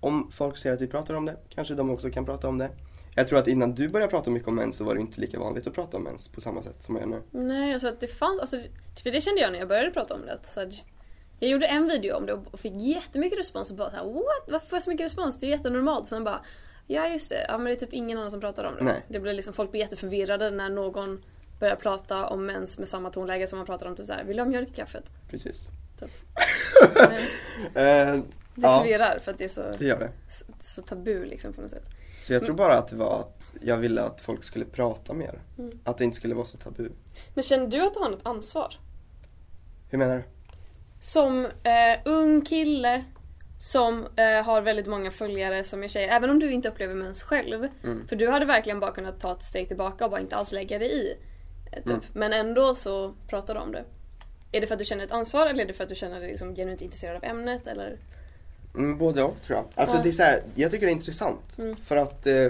Om 0.01 0.31
folk 0.33 0.59
ser 0.59 0.73
att 0.73 0.81
vi 0.81 0.87
pratar 0.87 1.15
om 1.15 1.25
det, 1.25 1.37
kanske 1.49 1.75
de 1.75 1.91
också 1.91 2.11
kan 2.11 2.25
prata 2.25 2.49
om 2.49 2.59
det. 2.59 2.71
Jag 3.15 3.29
tror 3.29 3.39
att 3.39 3.49
innan 3.49 3.75
du 3.75 3.89
började 3.89 4.11
prata 4.11 4.31
mycket 4.31 4.49
om 4.49 4.55
mens 4.55 4.77
så 4.77 4.85
var 4.85 4.95
det 4.95 5.01
inte 5.01 5.21
lika 5.21 5.39
vanligt 5.39 5.67
att 5.67 5.75
prata 5.75 5.97
om 5.97 6.03
mens 6.03 6.29
på 6.29 6.41
samma 6.41 6.63
sätt 6.63 6.83
som 6.83 6.97
jag 6.97 7.03
gör 7.05 7.11
nu. 7.11 7.23
Nej, 7.31 7.71
jag 7.73 7.81
tror 7.81 7.91
att 7.91 8.01
det 8.01 8.07
fanns, 8.07 8.41
alltså, 8.41 8.57
för 9.03 9.11
det 9.11 9.21
kände 9.21 9.41
jag 9.41 9.53
när 9.53 9.59
jag 9.59 9.69
började 9.69 9.91
prata 9.91 10.15
om 10.15 10.27
det. 10.27 10.33
Att, 10.33 10.53
så 10.53 10.61
här, 10.61 10.73
jag 11.41 11.51
gjorde 11.51 11.67
en 11.67 11.89
video 11.89 12.17
om 12.17 12.27
det 12.27 12.33
och 12.33 12.61
fick 12.61 12.73
jättemycket 12.77 13.39
respons 13.39 13.71
och 13.71 13.77
bara 13.77 13.91
så 13.91 13.97
här, 13.97 14.05
what? 14.05 14.49
Varför 14.49 14.67
får 14.67 14.77
jag 14.77 14.83
så 14.83 14.91
mycket 14.91 15.05
respons? 15.05 15.39
Det 15.39 15.47
är 15.47 15.51
jättenormalt. 15.51 16.07
Sen 16.07 16.25
bara, 16.25 16.41
ja 16.87 17.09
just 17.09 17.31
det, 17.31 17.47
ja 17.49 17.59
men 17.59 17.65
det 17.65 17.73
är 17.73 17.77
typ 17.77 17.93
ingen 17.93 18.19
annan 18.19 18.31
som 18.31 18.41
pratar 18.41 18.65
om 18.65 18.75
det. 18.75 18.85
Nej. 18.85 19.03
det 19.09 19.21
blir 19.21 19.33
liksom, 19.33 19.55
folk 19.55 19.71
blir 19.71 19.81
jätteförvirrade 19.81 20.51
när 20.51 20.71
någon 20.71 21.23
börjar 21.63 21.77
prata 21.77 22.27
om 22.27 22.47
mens 22.47 22.79
med 22.79 22.89
samma 22.89 23.11
tonläge 23.11 23.47
som 23.47 23.59
man 23.59 23.67
pratar 23.67 23.87
om 23.87 23.97
typ 23.97 24.07
såhär, 24.07 24.25
vill 24.25 24.37
du 24.37 24.43
ha 24.43 24.49
mjölk 24.49 24.69
i 24.69 24.73
kaffet? 24.73 25.05
Precis. 25.31 25.69
Eh, 27.75 27.75
det 27.75 28.23
Ja. 28.55 28.79
förvirrar 28.79 29.19
för 29.19 29.31
att 29.31 29.39
det 29.39 29.45
är 29.45 29.49
så, 29.49 29.63
det 29.79 29.85
gör 29.85 29.99
det. 29.99 30.11
så, 30.29 30.45
så 30.61 30.83
tabu 30.83 31.25
liksom 31.25 31.53
på 31.53 31.61
något 31.61 31.71
sätt. 31.71 31.85
Så 32.23 32.33
jag 32.33 32.45
tror 32.45 32.55
bara 32.55 32.79
att 32.79 32.89
det 32.89 32.97
var 32.97 33.21
att 33.21 33.53
jag 33.61 33.77
ville 33.77 34.03
att 34.03 34.21
folk 34.21 34.45
skulle 34.45 34.65
prata 34.65 35.13
mer. 35.13 35.41
Mm. 35.59 35.79
Att 35.85 35.99
det 35.99 36.05
inte 36.05 36.17
skulle 36.17 36.35
vara 36.35 36.47
så 36.47 36.57
tabu. 36.59 36.89
Men 37.35 37.45
känner 37.45 37.67
du 37.67 37.81
att 37.87 37.95
du 37.95 38.01
har 38.01 38.11
något 38.11 38.27
ansvar? 38.27 38.75
Hur 39.91 39.99
menar 39.99 40.17
du? 40.17 40.23
Som 41.01 41.45
eh, 41.45 42.01
ung 42.05 42.45
kille 42.45 43.05
som 43.59 44.07
eh, 44.17 44.45
har 44.45 44.63
väldigt 44.63 44.87
många 44.87 45.11
följare 45.11 45.65
som 45.65 45.83
är 45.85 45.89
tjejer, 45.89 46.09
även 46.09 46.31
om 46.31 46.39
du 46.39 46.53
inte 46.53 46.69
upplever 46.69 46.95
mens 46.95 47.23
själv. 47.23 47.69
Mm. 47.85 48.07
För 48.09 48.17
du 48.17 48.29
hade 48.29 48.47
verkligen 48.47 48.81
bara 48.81 48.93
kunnat 48.93 49.21
ta 49.21 49.33
ett 49.33 49.43
steg 49.43 49.69
tillbaka 49.69 50.05
och 50.05 50.11
bara 50.11 50.21
inte 50.21 50.37
alls 50.37 50.53
lägga 50.53 50.79
dig 50.79 50.93
i. 51.07 51.17
Typ. 51.77 51.87
Mm. 51.87 52.01
Men 52.13 52.33
ändå 52.33 52.75
så 52.75 53.15
pratar 53.29 53.55
du 53.55 53.61
om 53.61 53.73
det. 53.73 53.85
Är 54.53 54.61
det 54.61 54.67
för 54.67 54.75
att 54.75 54.79
du 54.79 54.85
känner 54.85 55.05
ett 55.05 55.13
ansvar 55.13 55.47
eller 55.47 55.65
är 55.65 55.69
det 55.69 55.73
för 55.75 55.83
att 55.85 55.89
du 55.89 55.95
känner 55.95 56.21
dig 56.21 56.29
liksom 56.31 56.55
genuint 56.55 56.83
intresserad 56.83 57.17
av 57.17 57.25
ämnet? 57.25 57.67
Eller? 57.67 57.99
Mm, 58.75 58.99
både 58.99 59.23
och 59.23 59.37
tror 59.47 59.57
jag. 59.59 59.67
Alltså 59.75 59.97
Ja. 59.97 60.03
det 60.03 60.09
är 60.09 60.13
så 60.13 60.23
här, 60.23 60.43
jag 60.55 60.71
tycker 60.71 60.87
det 60.87 60.93
är 60.93 60.97
intressant. 60.97 61.59
Mm. 61.59 61.77
För 61.77 61.97
att 61.97 62.27
eh, 62.27 62.47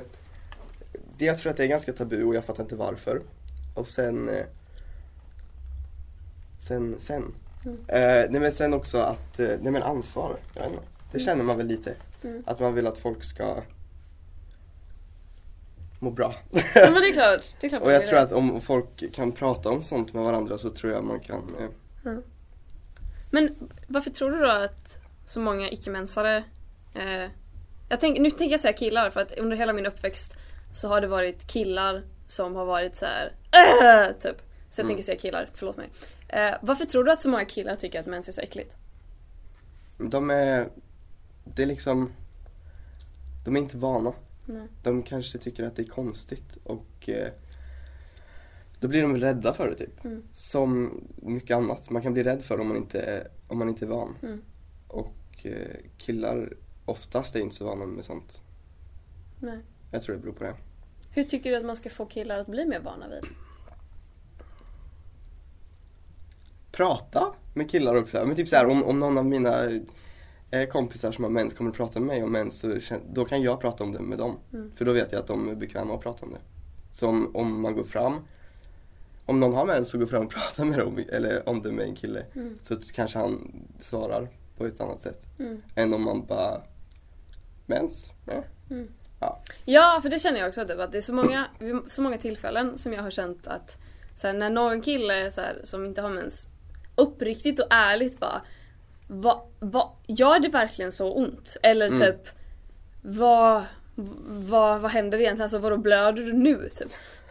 det 1.19 1.25
jag 1.25 1.39
tror 1.39 1.51
att 1.51 1.57
det 1.57 1.65
är 1.65 1.69
ganska 1.69 1.93
tabu 1.93 2.25
och 2.25 2.35
jag 2.35 2.45
fattar 2.45 2.63
inte 2.63 2.77
varför. 2.77 3.21
Och 3.75 3.87
sen 3.89 4.29
eh, 4.29 4.45
Sen, 6.69 6.97
sen. 6.99 7.35
Mm. 7.65 7.79
Eh, 7.89 8.31
nej 8.31 8.41
men 8.41 8.53
sen 8.53 8.75
också 8.75 8.99
att, 8.99 9.41
eh, 9.41 9.49
nej 9.61 9.73
men 9.73 9.83
ansvar. 9.83 10.37
Jag 10.55 10.63
vet 10.63 10.73
inte. 10.73 10.83
Det 11.13 11.19
Mm. 11.19 11.27
känner 11.27 11.45
man 11.45 11.57
väl 11.57 11.67
lite. 11.67 11.95
Mm. 12.25 12.43
Att 12.47 12.61
man 12.61 12.75
vill 12.75 12.87
att 12.87 12.99
folk 12.99 13.25
ska 13.25 13.57
må 16.03 16.11
bra. 16.11 16.35
Ja 16.51 16.61
men 16.75 16.95
det 16.95 17.09
är 17.09 17.13
klart. 17.13 17.47
Det 17.61 17.67
är 17.67 17.69
klart 17.69 17.83
och 17.87 17.93
jag 17.93 18.07
tror 18.07 18.17
det. 18.19 18.23
att 18.23 18.33
om 18.33 18.61
folk 18.61 19.15
kan 19.15 19.33
prata 19.33 19.71
om 19.71 19.83
sånt 19.83 20.13
med 20.13 20.25
varandra 20.25 20.59
så 20.59 20.71
tror 20.71 20.93
jag 20.93 21.05
man 21.05 21.21
kan 21.21 21.57
eh, 22.05 22.13
Men 23.31 23.55
varför 23.89 24.11
tror 24.11 24.31
du 24.31 24.39
då 24.39 24.51
att 24.51 24.99
så 25.27 25.41
många 25.41 25.71
icke-mensare 25.71 26.45
eh, 26.95 27.31
jag 27.89 28.01
tänk, 28.01 28.19
Nu 28.19 28.31
tänker 28.31 28.51
jag 28.51 28.61
säga 28.61 28.73
killar 28.73 29.11
för 29.11 29.21
att 29.21 29.33
under 29.39 29.57
hela 29.57 29.73
min 29.73 29.87
uppväxt 29.87 30.35
så 30.75 30.89
har 30.89 31.01
det 31.01 31.07
varit 31.07 31.47
killar 31.47 32.03
som 32.29 32.55
har 32.57 32.65
varit 32.65 32.97
så 32.97 33.05
här 33.07 33.33
"Äh!" 33.53 34.13
typ. 34.21 34.43
Så 34.71 34.81
jag 34.81 34.85
Mm. 34.85 34.89
tänker 34.89 35.03
säga 35.03 35.19
killar, 35.19 35.51
förlåt 35.55 35.77
mig. 35.77 35.89
Eh, 36.29 36.55
varför 36.61 36.85
tror 36.85 37.05
du 37.05 37.13
att 37.13 37.21
så 37.21 37.29
många 37.29 37.45
killar 37.45 37.77
tycker 37.77 38.01
att 38.01 38.07
mens 38.07 38.29
är 38.29 38.33
så 38.33 38.41
äckligt? 38.41 38.77
De 39.99 40.31
är, 40.31 40.69
det 41.45 41.63
är 41.63 41.67
liksom, 41.67 42.13
de 43.45 43.57
är 43.57 43.61
inte 43.61 43.77
vana. 43.77 44.13
Nej. 44.45 44.69
De 44.83 45.03
kanske 45.03 45.39
tycker 45.39 45.65
att 45.65 45.77
det 45.77 45.83
är 45.83 45.87
konstigt 45.87 46.59
och 46.65 47.09
eh, 47.09 47.33
då 48.81 48.89
blir 48.89 49.03
de 49.03 49.17
rädda 49.17 49.55
för 49.55 49.69
det 49.69 49.75
typ. 49.75 50.05
Mm. 50.05 50.23
Som 50.33 51.01
mycket 51.17 51.57
annat. 51.57 51.91
Man 51.91 52.03
kan 52.03 52.13
bli 52.13 52.23
rädd 52.23 52.43
för 52.43 52.57
det 52.57 52.63
om 52.63 52.69
man 52.69 52.77
inte, 52.77 53.29
om 53.49 53.59
man 53.59 53.69
inte 53.69 53.85
är 53.85 53.89
van. 53.89 54.17
Mm. 54.23 54.43
Och 54.89 55.17
eh, 55.43 55.77
killar 55.99 56.53
oftast 56.85 57.37
är 57.37 57.41
inte 57.41 57.55
så 57.55 57.65
vana 57.65 57.87
med 57.87 58.05
sånt. 58.05 58.43
Nej. 59.41 59.59
Jag 59.91 60.03
tror 60.03 60.17
det 60.17 60.23
beror 60.23 60.33
på 60.33 60.45
det. 60.45 60.55
Hur 61.11 61.25
tycker 61.25 61.51
du 61.51 61.57
att 61.57 61.65
man 61.65 61.77
ska 61.77 61.91
få 61.91 62.07
killar 62.07 62.39
att 62.39 62.47
bli 62.47 62.67
mer 62.67 62.81
vana 62.81 63.09
vid? 63.09 63.25
Prata 66.73 67.35
med 67.55 67.71
killar 67.71 67.95
också. 67.95 68.27
Men 68.27 68.37
typ 68.37 68.49
så 68.49 68.57
här, 68.57 68.67
om, 68.67 68.85
om 68.85 68.99
någon 68.99 69.19
av 69.19 69.27
mina 69.27 69.81
kompisar 70.71 71.13
som 71.13 71.25
har 71.25 71.31
mens 71.31 71.55
kommer 71.55 71.71
att 71.71 71.77
prata 71.77 72.01
med 72.01 72.07
mig 72.07 72.23
om 72.23 72.33
mens 72.33 72.59
så 72.59 72.79
då 73.13 73.25
kan 73.25 73.43
jag 73.43 73.61
prata 73.61 73.85
om 73.85 73.93
det 73.93 74.01
med 74.01 74.19
dem. 74.19 74.39
Mm. 74.53 74.73
För 74.77 74.85
då 74.85 74.93
vet 74.93 75.13
jag 75.13 75.21
att 75.21 75.27
de 75.27 75.49
är 75.49 75.55
bekväma 75.55 75.95
att 75.95 76.01
prata 76.01 76.27
om 76.27 76.33
det. 76.33 76.41
Så 76.93 77.09
om, 77.09 77.37
om 77.37 77.61
man 77.61 77.75
går 77.75 77.85
fram, 77.85 78.17
om 79.27 79.41
någon 79.41 79.55
har 79.55 79.67
mens 79.67 79.91
så 79.91 79.99
går 79.99 80.07
fram 80.07 80.27
och 80.27 80.33
pratar 80.33 80.65
med 80.65 80.79
dem, 80.79 81.05
eller 81.09 81.49
om 81.49 81.63
det 81.63 81.73
med 81.73 81.85
en 81.85 81.95
kille. 81.95 82.27
Mm. 82.35 82.59
Så 82.63 82.77
kanske 82.93 83.19
han 83.19 83.53
svarar 83.81 84.29
på 84.57 84.67
ett 84.67 84.81
annat 84.81 85.03
sätt. 85.03 85.27
Mm. 85.39 85.63
Än 85.75 85.95
om 85.95 86.05
man 86.05 86.27
bara, 86.27 86.61
mens? 87.67 88.11
Ja. 88.27 88.45
Ja, 89.65 89.99
för 90.03 90.11
det 90.11 90.19
känner 90.19 90.39
jag 90.39 90.49
också 90.49 90.67
typ, 90.67 90.79
att 90.79 90.93
det 90.93 90.99
är 90.99 91.03
så 91.03 91.15
många, 91.15 91.47
så 91.89 92.03
många 92.03 92.19
tillfällen 92.19 92.79
som 92.79 92.93
jag 92.93 93.03
har 93.03 93.11
känt 93.11 93.47
att 93.47 93.77
så 94.17 94.27
här, 94.27 94.35
när 94.35 94.51
någon 94.51 94.81
kille 94.81 95.31
så 95.31 95.41
här, 95.41 95.61
som 95.65 95.85
inte 95.85 96.03
har 96.03 96.11
mens 96.11 96.49
uppriktigt 96.97 97.61
och 97.61 97.67
ärligt 97.71 98.19
bara 98.19 98.43
va, 99.13 99.43
va, 99.61 99.93
Gör 100.07 100.39
det 100.39 100.49
verkligen 100.49 100.93
så 100.93 101.13
ont? 101.13 101.57
Eller 101.63 101.87
Mm. 101.87 102.01
typ 102.01 102.29
vad, 103.03 103.63
vad, 104.29 104.81
vad 104.81 104.91
händer 104.91 105.19
egentligen? 105.19 105.43
Alltså 105.43 105.59
vadå 105.59 105.77
blöder 105.77 106.23
du 106.23 106.33
nu? 106.33 106.69
Typ. 106.79 106.89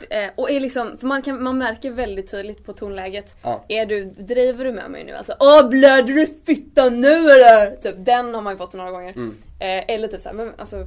Eh, 0.10 0.30
och 0.36 0.52
är 0.52 0.60
liksom, 0.60 0.98
för 0.98 1.08
man, 1.08 1.22
kan, 1.22 1.44
man 1.44 1.58
märker 1.58 1.92
väldigt 1.92 2.32
tydligt 2.32 2.66
på 2.66 2.74
tonläget 2.74 3.36
Ja. 3.44 3.66
Är 3.68 3.86
du, 3.86 4.06
driver 4.06 4.66
du 4.66 4.72
med 4.72 4.92
mig 4.92 5.04
nu? 5.04 5.14
Alltså 5.14 5.36
åh 5.40 5.70
blöder 5.70 6.14
du 6.14 6.28
fittan 6.46 7.02
nu 7.02 7.08
eller? 7.32 7.76
Typ 7.76 7.96
den 7.98 8.34
har 8.34 8.42
man 8.42 8.54
ju 8.54 8.58
fått 8.58 8.74
några 8.74 8.92
gånger. 8.92 9.14
Mm. 9.14 9.36
Eh, 9.60 9.96
eller 9.96 10.08
typ 10.08 10.22
såhär, 10.22 10.36
men 10.36 10.54
alltså 10.58 10.86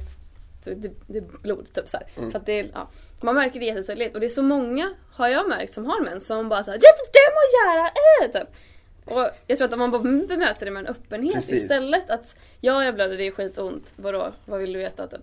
det, 0.63 0.91
det 1.07 1.17
är 1.17 1.23
blod 1.41 1.73
typ 1.73 1.89
så 1.89 1.97
här. 1.97 2.07
Mm. 2.17 2.31
För 2.31 2.39
att 2.39 2.45
det, 2.45 2.67
ja, 2.73 2.87
man 3.21 3.35
märker 3.35 3.59
det 3.59 3.65
jättetydligt 3.65 4.13
och 4.13 4.19
det 4.19 4.27
är 4.27 4.29
så 4.29 4.43
många 4.43 4.93
har 5.11 5.27
jag 5.27 5.49
märkt 5.49 5.73
som 5.73 5.85
har 5.85 6.01
mens 6.03 6.27
som 6.27 6.49
bara 6.49 6.63
såhär 6.63 6.77
Det 6.77 6.85
är 6.87 6.93
inte 6.93 7.11
det 7.13 7.27
att 7.27 7.75
göra! 7.75 7.87
Äh! 7.87 8.41
Typ. 8.41 8.55
Och 9.05 9.29
jag 9.47 9.57
tror 9.57 9.67
att 9.67 9.73
om 9.73 9.79
man 9.79 9.91
bara 9.91 10.01
bemöter 10.03 10.65
det 10.65 10.71
med 10.71 10.79
en 10.79 10.87
öppenhet 10.87 11.33
Precis. 11.33 11.61
istället 11.61 12.09
att 12.09 12.35
Ja 12.61 12.85
jag 12.85 12.95
blöder, 12.95 13.17
det 13.17 13.27
är 13.27 13.31
skitont, 13.31 13.93
vadå, 13.95 14.33
vad 14.45 14.59
vill 14.59 14.73
du 14.73 14.79
veta 14.79 15.07
typ? 15.07 15.21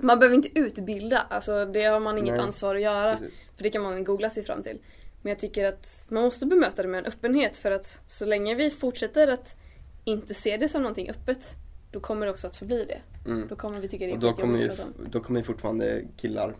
Man 0.00 0.18
behöver 0.18 0.36
inte 0.36 0.58
utbilda, 0.58 1.18
alltså 1.18 1.66
det 1.66 1.84
har 1.84 2.00
man 2.00 2.18
inget 2.18 2.34
Nej. 2.34 2.44
ansvar 2.44 2.74
att 2.74 2.80
göra. 2.80 3.16
Precis. 3.16 3.44
För 3.56 3.62
det 3.62 3.70
kan 3.70 3.82
man 3.82 4.04
googla 4.04 4.30
sig 4.30 4.42
fram 4.42 4.62
till. 4.62 4.78
Men 5.22 5.30
jag 5.30 5.38
tycker 5.38 5.64
att 5.64 6.04
man 6.08 6.22
måste 6.22 6.46
bemöta 6.46 6.82
det 6.82 6.88
med 6.88 6.98
en 6.98 7.06
öppenhet 7.12 7.56
för 7.56 7.70
att 7.70 8.02
så 8.08 8.24
länge 8.24 8.54
vi 8.54 8.70
fortsätter 8.70 9.28
att 9.28 9.56
inte 10.04 10.34
se 10.34 10.56
det 10.56 10.68
som 10.68 10.82
någonting 10.82 11.10
öppet 11.10 11.56
då 11.90 12.00
kommer 12.00 12.26
det 12.26 12.32
också 12.32 12.46
att 12.46 12.56
förbli 12.56 12.84
det. 12.84 13.30
Mm. 13.30 13.48
Då 13.48 13.56
kommer 13.56 13.80
vi 13.80 13.88
tycka 13.88 14.04
det 14.04 14.10
är 14.10 14.14
Och 14.14 14.20
då 14.20 14.32
kommer, 14.32 14.58
ju, 14.58 14.70
då 15.10 15.20
kommer 15.20 15.40
ju 15.40 15.44
fortfarande 15.44 16.04
killar 16.16 16.54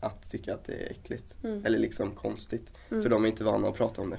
att 0.00 0.30
tycka 0.30 0.54
att 0.54 0.64
det 0.64 0.72
är 0.72 0.90
äckligt. 0.90 1.34
Mm. 1.44 1.66
Eller 1.66 1.78
liksom 1.78 2.10
konstigt. 2.10 2.72
Mm. 2.90 3.02
För 3.02 3.10
de 3.10 3.24
är 3.24 3.28
inte 3.28 3.44
vana 3.44 3.68
att 3.68 3.76
prata 3.76 4.02
om 4.02 4.10
det. 4.10 4.18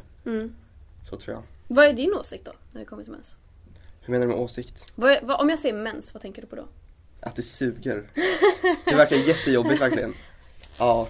Så 1.09 1.17
tror 1.17 1.35
jag. 1.35 1.43
Vad 1.67 1.85
är 1.85 1.93
din 1.93 2.13
åsikt 2.13 2.45
då 2.45 2.51
när 2.71 2.79
det 2.79 2.85
kommer 2.85 3.03
till 3.03 3.11
mens? 3.11 3.35
Hur 4.01 4.11
menar 4.11 4.25
du 4.25 4.31
med 4.31 4.41
åsikt? 4.41 4.91
Vad 4.95 5.11
är, 5.11 5.19
vad, 5.23 5.41
om 5.41 5.49
jag 5.49 5.59
säger 5.59 5.75
mens, 5.75 6.13
vad 6.13 6.21
tänker 6.21 6.41
du 6.41 6.47
på 6.47 6.55
då? 6.55 6.65
Att 7.21 7.35
det 7.35 7.41
suger. 7.43 8.09
Det 8.85 8.95
verkar 8.95 9.15
jättejobbigt 9.15 9.81
verkligen. 9.81 10.13
Ja. 10.77 11.07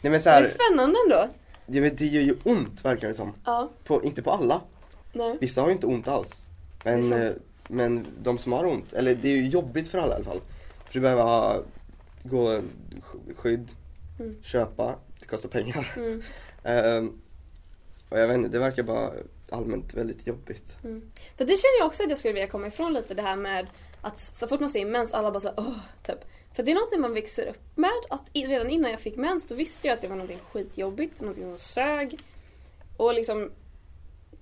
Nej 0.00 0.10
men 0.10 0.20
så 0.22 0.28
Det 0.28 0.34
är 0.34 0.40
här, 0.42 0.48
spännande 0.48 0.98
ändå. 1.04 1.28
ja, 1.66 1.80
men 1.80 1.96
det 1.96 2.06
gör 2.06 2.22
ju 2.22 2.36
ont 2.44 2.84
verkar 2.84 3.08
det 3.08 3.14
som. 3.14 3.32
Ja, 3.44 3.70
På, 3.84 4.04
inte 4.04 4.22
på 4.22 4.30
alla. 4.30 4.60
nej. 5.12 5.36
Vissa 5.40 5.60
har 5.60 5.68
ju 5.68 5.74
inte 5.74 5.86
ont 5.86 6.08
alls. 6.08 6.42
Men, 6.84 7.12
eh, 7.12 7.30
men 7.68 8.06
de 8.22 8.38
som 8.38 8.52
har 8.52 8.64
ont, 8.66 8.92
eller 8.92 9.14
det 9.14 9.28
är 9.28 9.36
ju 9.36 9.48
jobbigt 9.48 9.88
för 9.88 9.98
alla 9.98 10.12
i 10.12 10.16
alla 10.16 10.24
fall. 10.24 10.40
För 10.86 10.92
du 10.94 11.00
behöver 11.00 11.22
ha, 11.22 11.62
gå 12.22 12.50
sk- 12.50 13.36
skydd, 13.36 13.68
Mm. 14.20 14.36
köpa, 14.42 14.96
det 15.20 15.26
kostar 15.26 15.48
pengar. 15.48 15.92
Mm. 15.96 16.22
Ehm, 16.64 17.12
och 18.08 18.18
jag 18.18 18.28
vet 18.28 18.34
inte, 18.36 18.48
det 18.48 18.58
verkar 18.58 18.82
bara 18.82 19.10
allmänt 19.50 19.94
väldigt 19.94 20.26
jobbigt. 20.26 20.76
Mm. 20.84 21.10
För 21.36 21.44
det 21.44 21.56
känner 21.56 21.78
jag 21.78 21.86
också 21.86 22.02
att 22.02 22.08
jag 22.08 22.18
skulle 22.18 22.34
vilja 22.34 22.48
komma 22.48 22.66
ifrån 22.66 22.92
lite 22.92 23.14
det 23.14 23.22
här 23.22 23.36
med 23.36 23.66
att 24.00 24.20
så 24.20 24.48
fort 24.48 24.60
man 24.60 24.68
säger 24.68 24.86
mens 24.86 25.14
alla 25.14 25.30
bara 25.30 25.40
såhär 25.40 25.54
åh, 25.58 25.78
typ. 26.02 26.18
För 26.54 26.62
det 26.62 26.70
är 26.70 26.74
något 26.74 27.00
man 27.00 27.14
växer 27.14 27.46
upp 27.46 27.76
med. 27.76 27.90
Att 28.10 28.22
redan 28.32 28.70
innan 28.70 28.90
jag 28.90 29.00
fick 29.00 29.16
mens 29.16 29.46
då 29.46 29.54
visste 29.54 29.88
jag 29.88 29.94
att 29.94 30.00
det 30.00 30.08
var 30.08 30.16
något 30.16 30.30
skitjobbigt, 30.52 31.20
något 31.20 31.36
som 31.36 31.58
sög. 31.58 32.18
Och 32.96 33.14
liksom 33.14 33.50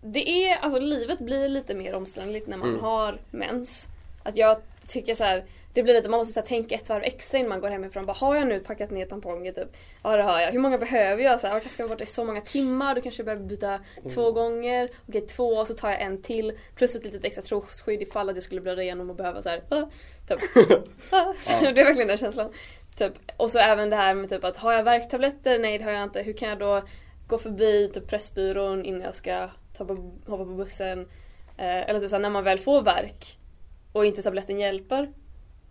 det 0.02 0.28
är, 0.28 0.56
alltså 0.56 0.78
livet 0.80 1.18
blir 1.18 1.48
lite 1.48 1.74
mer 1.74 1.94
omständligt 1.94 2.46
när 2.48 2.56
man 2.56 2.68
Mm. 2.68 2.80
har 2.80 3.18
mens. 3.30 3.88
Att 4.22 4.36
jag 4.36 4.56
tycker 4.88 5.14
så 5.14 5.24
här, 5.24 5.44
det 5.74 5.82
blir 5.82 5.94
lite, 5.94 6.08
man 6.08 6.18
måste 6.18 6.40
här, 6.40 6.46
tänka 6.46 6.74
ett 6.74 6.88
varv 6.88 7.02
extra 7.02 7.38
innan 7.38 7.48
man 7.48 7.60
går 7.60 7.68
hemifrån. 7.68 8.06
Bara, 8.06 8.12
har 8.12 8.34
jag 8.34 8.46
nu 8.46 8.60
packat 8.60 8.90
ner 8.90 9.06
tamponger 9.06 9.52
typ? 9.52 9.76
Ja 10.02 10.16
det 10.16 10.22
har 10.22 10.40
jag. 10.40 10.52
Hur 10.52 10.58
många 10.58 10.78
behöver 10.78 11.22
jag? 11.22 11.40
Så 11.40 11.46
här, 11.46 11.54
jag 11.54 11.62
kanske 11.62 11.74
ska 11.74 11.82
vara 11.82 11.94
borta 11.94 12.04
i 12.04 12.06
så 12.06 12.24
många 12.24 12.40
timmar, 12.40 12.94
då 12.94 13.00
kanske 13.00 13.20
jag 13.20 13.24
behöver 13.24 13.44
byta 13.44 13.80
två 14.14 14.32
gånger. 14.32 14.90
Okej 15.08 15.26
två, 15.26 15.48
och 15.48 15.66
så 15.66 15.74
tar 15.74 15.90
jag 15.90 16.00
en 16.02 16.22
till. 16.22 16.52
Plus 16.74 16.96
ett 16.96 17.04
litet 17.04 17.24
extra 17.24 17.42
trosskydd 17.42 18.02
ifall 18.02 18.28
att 18.28 18.36
jag 18.36 18.42
skulle 18.42 18.60
blöda 18.60 18.82
igenom 18.82 19.10
och 19.10 19.16
behöva 19.16 19.42
så 19.42 19.48
här, 19.48 19.62
ah, 19.68 19.88
typ. 20.28 20.40
Ah. 21.10 21.34
Det 21.60 21.66
är 21.80 21.84
verkligen 21.84 22.08
den 22.08 22.18
känslan. 22.18 22.52
Typ. 22.96 23.12
Och 23.36 23.50
så 23.50 23.58
även 23.58 23.90
det 23.90 23.96
här 23.96 24.14
med 24.14 24.30
typ 24.30 24.44
att 24.44 24.56
har 24.56 24.72
jag 24.72 24.84
värktabletter? 24.84 25.58
Nej 25.58 25.78
det 25.78 25.84
har 25.84 25.92
jag 25.92 26.02
inte. 26.02 26.22
Hur 26.22 26.32
kan 26.32 26.48
jag 26.48 26.58
då 26.58 26.82
gå 27.28 27.38
förbi 27.38 27.90
typ 27.94 28.08
Pressbyrån 28.08 28.84
innan 28.84 29.00
jag 29.00 29.14
ska 29.14 29.48
ta 29.76 29.84
på, 29.84 29.94
hoppa 30.26 30.44
på 30.44 30.54
bussen? 30.54 31.00
Eh, 31.56 31.88
eller 31.88 32.00
typ 32.00 32.10
så 32.10 32.16
här, 32.16 32.22
när 32.22 32.30
man 32.30 32.44
väl 32.44 32.58
får 32.58 32.82
värk 32.82 33.38
och 33.92 34.06
inte 34.06 34.22
tabletten 34.22 34.58
hjälper. 34.58 35.12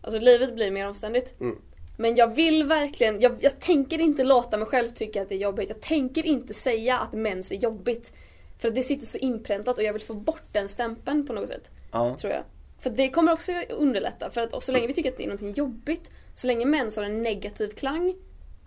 Alltså 0.04 0.20
livet 0.20 0.56
blir 0.56 0.72
mer 0.72 0.88
omständigt. 0.88 1.40
Mm. 1.40 1.58
Men 1.98 2.16
jag 2.16 2.36
vill 2.36 2.64
verkligen, 2.64 3.22
jag, 3.22 3.38
jag 3.40 3.60
tänker 3.60 4.02
inte 4.02 4.24
låta 4.24 4.58
mig 4.58 4.68
själv 4.68 4.90
tycka 4.90 5.22
att 5.22 5.30
det 5.30 5.36
är 5.36 5.40
jobbigt. 5.40 5.70
Jag 5.70 5.82
tänker 5.82 6.26
inte 6.26 6.54
säga 6.54 7.00
att 7.00 7.14
mens 7.14 7.52
är 7.52 7.56
jobbigt. 7.56 8.14
För 8.60 8.68
att 8.68 8.76
det 8.76 8.84
sitter 8.84 9.06
så 9.06 9.18
inpräntat 9.18 9.78
och 9.78 9.84
jag 9.84 9.94
vill 9.94 10.02
få 10.02 10.14
bort 10.14 10.44
den 10.52 10.70
stämpeln 10.70 11.28
på 11.28 11.34
något 11.34 11.48
sätt. 11.48 11.72
Ja. 11.92 12.18
Tror 12.18 12.34
jag. 12.34 12.44
För 12.80 12.90
det 12.90 13.10
kommer 13.10 13.32
också 13.32 13.52
underlätta. 13.70 14.30
För 14.30 14.42
att 14.42 14.64
så 14.64 14.72
länge 14.72 14.88
vi 14.88 14.94
tycker 14.94 15.12
att 15.12 15.18
det 15.18 15.24
är 15.24 15.28
någonting 15.28 15.54
jobbigt, 15.54 16.12
så 16.34 16.48
länge 16.48 16.66
mens 16.66 16.96
har 16.96 17.04
en 17.04 17.24
negativ 17.24 17.70
klang, 17.70 18.16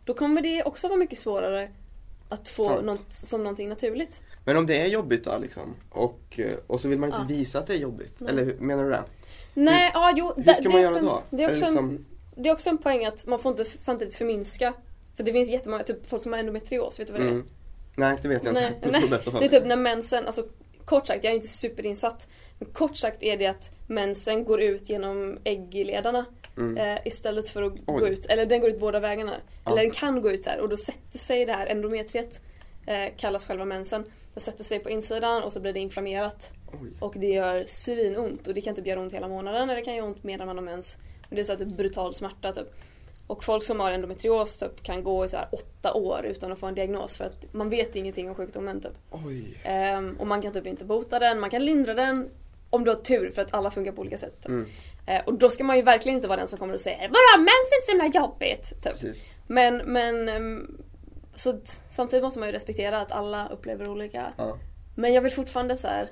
då 0.04 0.14
kommer 0.14 0.42
det 0.42 0.62
också 0.62 0.88
vara 0.88 0.98
mycket 0.98 1.18
svårare 1.18 1.70
att 2.28 2.48
få 2.48 2.68
Sant. 2.68 2.84
något 2.84 3.14
som 3.14 3.42
någonting 3.42 3.68
naturligt. 3.68 4.20
Men 4.44 4.56
om 4.56 4.66
det 4.66 4.80
är 4.80 4.86
jobbigt 4.86 5.24
då 5.24 5.38
liksom, 5.42 5.74
och, 5.90 6.40
och 6.66 6.80
så 6.80 6.88
vill 6.88 6.98
man 6.98 7.08
inte 7.08 7.32
Ja. 7.32 7.36
visa 7.38 7.58
att 7.58 7.66
det 7.66 7.74
är 7.74 7.78
jobbigt, 7.78 8.14
Nej. 8.18 8.30
eller 8.30 8.54
menar 8.58 8.84
du 8.84 8.90
det? 8.90 9.02
Nej, 9.56 9.90
ja 9.94 10.12
jo. 10.16 10.32
hur 10.36 10.44
det- 10.44 10.54
ska 10.54 10.62
det 10.62 10.68
man 10.68 10.78
är 10.78 10.82
göra 10.82 11.00
då? 11.00 11.22
Det 11.30 11.42
är, 11.44 11.48
också 11.48 11.64
liksom- 11.64 12.06
det 12.36 12.48
är 12.48 12.52
också 12.52 12.70
en 12.70 12.78
poäng 12.78 13.04
att 13.04 13.26
man 13.26 13.38
får 13.38 13.50
inte 13.52 13.64
samtidigt 13.64 14.14
förminska. 14.14 14.72
För 15.16 15.24
det 15.24 15.32
finns 15.32 15.48
jättemånga, 15.50 15.82
typ 15.82 16.06
folk 16.10 16.22
som 16.22 16.32
har 16.32 16.40
endometrios, 16.40 17.00
vet 17.00 17.06
du 17.06 17.12
vad 17.12 17.22
det 17.22 17.26
är? 17.26 17.30
Mm. 17.32 17.46
Nej, 17.96 18.16
det 18.22 18.28
vet 18.28 18.44
jag 18.44 18.54
Nej, 18.54 18.72
inte. 18.84 18.90
Nej. 18.90 19.02
Det 19.40 19.44
är 19.44 19.48
typ 19.60 19.66
när 19.66 19.76
mensen, 19.76 20.26
alltså 20.26 20.44
kort 20.84 21.06
sagt, 21.06 21.24
jag 21.24 21.30
är 21.30 21.34
inte 21.34 21.48
superinsatt. 21.48 22.26
Men 22.58 22.68
kort 22.72 22.96
sagt 22.96 23.22
är 23.22 23.36
det 23.36 23.46
att 23.46 23.70
mensen 23.88 24.44
går 24.44 24.60
ut 24.60 24.88
genom 24.88 25.38
äggledarna 25.44 26.24
Mm. 26.56 26.76
eh, 26.76 26.98
istället 27.06 27.48
för 27.48 27.62
att 27.62 27.72
gå 27.86 28.04
Oj. 28.04 28.10
ut, 28.10 28.26
eller 28.26 28.46
den 28.46 28.60
går 28.60 28.70
ut 28.70 28.80
båda 28.80 29.00
vägarna. 29.00 29.34
Ja. 29.64 29.70
Eller 29.72 29.82
den 29.82 29.90
kan 29.90 30.22
gå 30.22 30.30
ut 30.30 30.44
så 30.44 30.50
här 30.50 30.60
och 30.60 30.68
då 30.68 30.76
sätter 30.76 31.18
sig 31.18 31.44
det 31.44 31.52
här 31.52 31.66
endometriet, 31.66 32.40
eh, 32.86 33.12
kallas 33.16 33.46
själva 33.46 33.64
mensen. 33.64 34.04
Det 34.36 34.40
sätter 34.40 34.64
sig 34.64 34.78
på 34.78 34.90
insidan 34.90 35.42
och 35.42 35.52
så 35.52 35.60
blir 35.60 35.72
det 35.72 35.80
inflammerat. 35.80 36.52
Oj. 36.82 36.90
Och 37.00 37.14
det 37.16 37.26
gör 37.26 37.64
svinont 37.66 38.46
och 38.46 38.54
det 38.54 38.60
kan 38.60 38.74
typ 38.74 38.86
göra 38.86 39.00
ont 39.00 39.12
hela 39.12 39.28
månaden 39.28 39.62
eller 39.62 39.74
det 39.74 39.82
kan 39.82 39.94
göra 39.94 40.06
ont 40.06 40.24
medan 40.24 40.46
man 40.46 40.56
har 40.56 40.64
mens. 40.64 40.98
Och 41.28 41.34
det 41.34 41.40
är 41.40 41.44
så 41.44 41.52
här 41.52 41.58
typ 41.58 41.76
brutal 41.76 42.14
smärta 42.14 42.52
typ. 42.52 42.74
Och 43.26 43.44
folk 43.44 43.64
som 43.64 43.80
har 43.80 43.90
endometrios 43.90 44.56
typ 44.56 44.82
kan 44.82 45.04
gå 45.04 45.24
i 45.24 45.28
så 45.28 45.36
här 45.36 45.48
åtta 45.52 45.92
år 45.94 46.26
utan 46.26 46.52
att 46.52 46.58
få 46.58 46.66
en 46.66 46.74
diagnos 46.74 47.16
för 47.16 47.24
att 47.24 47.54
man 47.54 47.70
vet 47.70 47.96
ingenting 47.96 48.28
om 48.28 48.34
sjukdomen 48.34 48.80
typ. 48.80 48.92
Ehm, 49.64 50.16
och 50.18 50.26
man 50.26 50.42
kan 50.42 50.52
typ 50.52 50.66
inte 50.66 50.84
bota 50.84 51.18
den, 51.18 51.40
man 51.40 51.50
kan 51.50 51.64
lindra 51.64 51.94
den 51.94 52.28
om 52.70 52.84
du 52.84 52.90
har 52.90 52.98
tur 52.98 53.30
för 53.30 53.42
att 53.42 53.54
alla 53.54 53.70
funkar 53.70 53.92
på 53.92 54.00
olika 54.00 54.18
sätt. 54.18 54.42
Typ. 54.42 54.48
Mm. 54.48 54.66
Eh, 55.06 55.22
och 55.24 55.34
då 55.34 55.50
ska 55.50 55.64
man 55.64 55.76
ju 55.76 55.82
verkligen 55.82 56.16
inte 56.16 56.28
vara 56.28 56.38
den 56.38 56.48
som 56.48 56.58
kommer 56.58 56.74
och 56.74 56.80
säger 56.80 57.08
Vadå 57.08 57.38
mens 57.38 57.48
är 57.72 57.76
inte 57.76 57.86
så 57.86 57.92
himla 57.92 58.20
jobbigt? 58.20 58.82
Typ. 58.82 58.94
Men, 59.46 59.76
men 59.76 60.28
ehm, 60.28 60.76
så 61.36 61.50
att, 61.50 61.80
samtidigt 61.90 62.22
måste 62.24 62.38
man 62.38 62.48
ju 62.48 62.52
respektera 62.52 63.00
att 63.00 63.12
alla 63.12 63.48
upplever 63.48 63.88
olika. 63.88 64.32
Ja. 64.36 64.58
Men 64.94 65.14
jag 65.14 65.22
vill 65.22 65.32
fortfarande 65.32 65.76
så 65.76 65.88
här. 65.88 66.08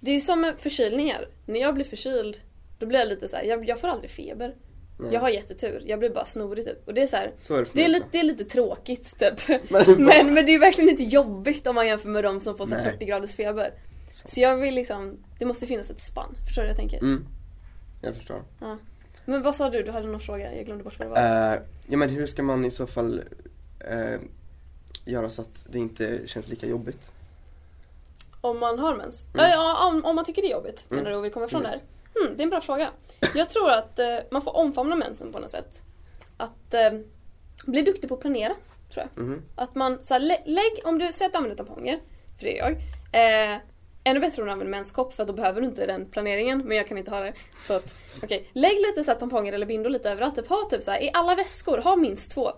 Det 0.00 0.10
är 0.10 0.14
ju 0.14 0.20
som 0.20 0.40
med 0.40 0.54
förkylningar. 0.58 1.28
När 1.46 1.60
jag 1.60 1.74
blir 1.74 1.84
förkyld 1.84 2.40
då 2.78 2.86
blir 2.86 2.98
jag 2.98 3.08
lite 3.08 3.28
så 3.28 3.36
här, 3.36 3.44
jag, 3.44 3.68
jag 3.68 3.80
får 3.80 3.88
aldrig 3.88 4.10
feber. 4.10 4.54
Nej. 4.98 5.12
Jag 5.14 5.20
har 5.20 5.28
jättetur, 5.28 5.82
jag 5.86 5.98
blir 5.98 6.10
bara 6.10 6.24
snorig 6.24 6.64
typ. 6.64 6.88
Och 6.88 6.94
det 6.94 7.02
är 7.02 7.06
så 7.06 7.16
här, 7.16 7.32
Så 7.40 7.54
är 7.54 7.58
det 7.62 7.70
det 7.72 7.84
är, 7.84 7.88
lite, 7.88 8.06
det 8.10 8.18
är 8.18 8.22
lite 8.22 8.44
tråkigt 8.44 9.18
typ. 9.18 9.48
Men- 9.70 9.84
Men, 10.04 10.34
men 10.34 10.46
det 10.46 10.54
är 10.54 10.58
verkligen 10.58 10.90
inte 10.90 11.02
jobbigt 11.02 11.66
om 11.66 11.74
man 11.74 11.86
jämför 11.86 12.08
med 12.08 12.24
de 12.24 12.40
som 12.40 12.56
får 12.56 12.66
så 12.66 12.74
här 12.74 12.82
Nej. 12.82 12.92
40 12.92 13.04
graders 13.04 13.34
feber. 13.34 13.72
Sant. 14.12 14.30
Så 14.30 14.40
jag 14.40 14.56
vill 14.56 14.74
liksom, 14.74 15.18
det 15.38 15.44
måste 15.44 15.66
finnas 15.66 15.90
ett 15.90 16.00
spann. 16.02 16.34
Förstår 16.46 16.62
du 16.62 16.68
vad 16.68 16.70
jag 16.70 16.76
tänker? 16.76 16.98
Mm. 16.98 17.26
Jag 18.02 18.14
förstår. 18.14 18.42
Ja. 18.60 18.76
Men 19.24 19.42
vad 19.42 19.56
sa 19.56 19.70
du? 19.70 19.82
Du 19.82 19.90
hade 19.90 20.06
någon 20.06 20.20
fråga, 20.20 20.54
jag 20.56 20.64
glömde 20.66 20.84
bort 20.84 20.98
vad 20.98 21.08
det 21.08 21.10
var. 21.20 21.52
Eh, 21.54 21.60
ja 21.86 21.96
men 21.96 22.08
hur 22.08 22.26
ska 22.26 22.42
man 22.42 22.64
i 22.64 22.70
så 22.70 22.86
fall 22.86 23.22
eh, 23.80 24.20
göra 25.04 25.30
så 25.30 25.42
att 25.42 25.64
det 25.68 25.78
inte 25.78 26.26
känns 26.26 26.48
lika 26.48 26.66
jobbigt? 26.66 27.12
Om 28.40 28.58
man 28.58 28.78
har 28.78 28.96
mens? 28.96 29.24
Mm. 29.34 29.50
Ja, 29.50 29.86
om, 29.88 30.04
om 30.04 30.16
man 30.16 30.24
tycker 30.24 30.42
det 30.42 30.48
är 30.48 30.52
jobbigt, 30.52 30.86
Mm. 30.90 30.96
menar 31.02 31.10
du 31.10 31.16
och 31.16 31.24
vill 31.24 31.32
komma 31.32 31.46
ifrån 31.46 31.62
Yes. 31.62 31.70
det 31.70 31.76
här? 32.20 32.26
Hmm, 32.26 32.36
det 32.36 32.42
är 32.42 32.44
en 32.44 32.50
bra 32.50 32.60
fråga. 32.60 32.90
Jag 33.34 33.50
tror 33.50 33.70
att 33.70 33.98
eh, 33.98 34.16
man 34.30 34.42
får 34.42 34.56
omfamna 34.56 34.96
mensen 34.96 35.32
på 35.32 35.38
något 35.38 35.50
sätt. 35.50 35.82
Att 36.36 36.74
eh, 36.74 36.90
bli 37.64 37.82
duktig 37.82 38.08
på 38.08 38.14
att 38.14 38.20
planera, 38.20 38.52
tror 38.92 39.06
jag. 39.14 39.24
Mhm. 39.24 39.42
Att 39.56 39.74
man, 39.74 40.02
så 40.02 40.14
här, 40.14 40.20
lä- 40.20 40.42
lägg, 40.46 40.80
om 40.84 40.98
du 40.98 41.12
säger 41.12 41.26
att 41.28 41.32
du 41.32 41.36
använder 41.38 41.64
tamponger, 41.64 42.00
för 42.38 42.44
det 42.44 42.52
gör 42.52 42.76
jag. 43.12 43.52
Eh, 43.54 43.58
ännu 44.04 44.20
bättre 44.20 44.42
om 44.42 44.46
du 44.46 44.52
använder 44.52 44.70
menskopp 44.70 45.14
för 45.14 45.24
då 45.24 45.32
behöver 45.32 45.60
du 45.60 45.66
inte 45.66 45.86
den 45.86 46.06
planeringen, 46.06 46.58
men 46.58 46.76
jag 46.76 46.88
kan 46.88 46.98
inte 46.98 47.10
ha 47.10 47.20
det. 47.20 47.32
Så 47.62 47.72
att, 47.74 47.94
okej. 48.22 48.50
Lägg 48.52 48.74
lite 48.80 49.04
så 49.04 49.10
här, 49.10 49.18
tamponger 49.18 49.52
eller 49.52 49.66
bindor 49.66 49.90
lite 49.90 50.10
överallt. 50.10 50.36
Typ, 50.36 50.48
ha 50.48 50.64
typ 50.70 50.82
så 50.82 50.90
här, 50.90 51.02
i 51.02 51.10
alla 51.14 51.34
väskor, 51.34 51.78
ha 51.78 51.96
minst 51.96 52.32
två. 52.32 52.52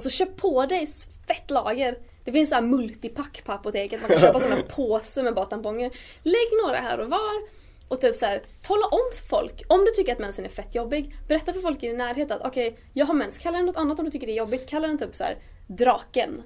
Alltså 0.00 0.10
köp 0.10 0.36
på 0.36 0.66
dig 0.66 0.86
fett 1.26 1.50
lager. 1.50 1.98
Det 2.24 2.32
finns 2.32 2.48
så 2.48 2.54
här 2.54 2.62
multipack 2.62 3.44
på 3.44 3.52
apoteket, 3.52 4.00
man 4.00 4.10
kan 4.10 4.20
köpa 4.20 4.38
sådana 4.38 4.62
påsar 4.68 5.22
med 5.22 5.34
bara 5.34 5.46
tamponger. 5.46 5.90
Lägg 6.22 6.48
några 6.64 6.76
här 6.76 7.00
och 7.00 7.10
var. 7.10 7.42
Och 7.88 8.00
typ 8.00 8.16
så 8.16 8.26
här, 8.26 8.42
tala 8.62 8.86
om 8.86 9.00
för 9.14 9.26
folk, 9.26 9.62
om 9.68 9.84
du 9.84 9.90
tycker 9.90 10.12
att 10.12 10.18
mensen 10.18 10.44
är 10.44 10.48
fett 10.48 10.74
jobbig, 10.74 11.14
berätta 11.28 11.52
för 11.52 11.60
folk 11.60 11.82
i 11.82 11.88
din 11.88 11.98
närhet 11.98 12.30
att 12.30 12.40
okej, 12.44 12.78
jag 12.92 13.06
har 13.06 13.14
mens, 13.14 13.38
kalla 13.38 13.56
den 13.56 13.66
något 13.66 13.76
annat 13.76 13.98
om 13.98 14.04
du 14.04 14.10
tycker 14.10 14.26
det 14.26 14.32
är 14.32 14.36
jobbigt, 14.36 14.68
kalla 14.68 14.86
den 14.86 14.98
typ 14.98 15.14
så 15.14 15.24
här 15.24 15.36
draken. 15.66 16.42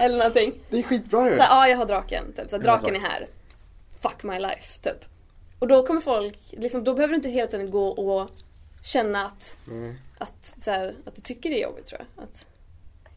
Eller 0.00 0.18
någonting. 0.18 0.52
Det 0.70 0.78
är 0.78 0.82
skitbra 0.82 1.30
ju! 1.30 1.36
Ja 1.36 1.68
jag 1.68 1.76
har 1.76 1.86
draken, 1.86 2.32
typ. 2.36 2.50
Så 2.50 2.56
här, 2.56 2.62
draken 2.62 2.96
är 2.96 3.00
här. 3.00 3.26
Fuck 4.00 4.22
my 4.22 4.38
life, 4.38 4.78
typ. 4.82 5.04
Och 5.58 5.68
då 5.68 5.86
kommer 5.86 6.00
folk, 6.00 6.38
liksom, 6.50 6.84
då 6.84 6.94
behöver 6.94 7.12
du 7.12 7.16
inte 7.16 7.28
hela 7.28 7.50
tiden 7.50 7.70
gå 7.70 7.88
och 7.88 8.30
känna 8.82 9.26
att, 9.26 9.56
Mm. 9.66 9.94
att, 10.18 10.54
så 10.60 10.70
här, 10.70 10.94
att 11.04 11.14
du 11.14 11.20
tycker 11.22 11.50
det 11.50 11.58
är 11.60 11.62
jobbigt 11.62 11.86
tror 11.86 12.00
jag. 12.00 12.24
Att, 12.24 12.46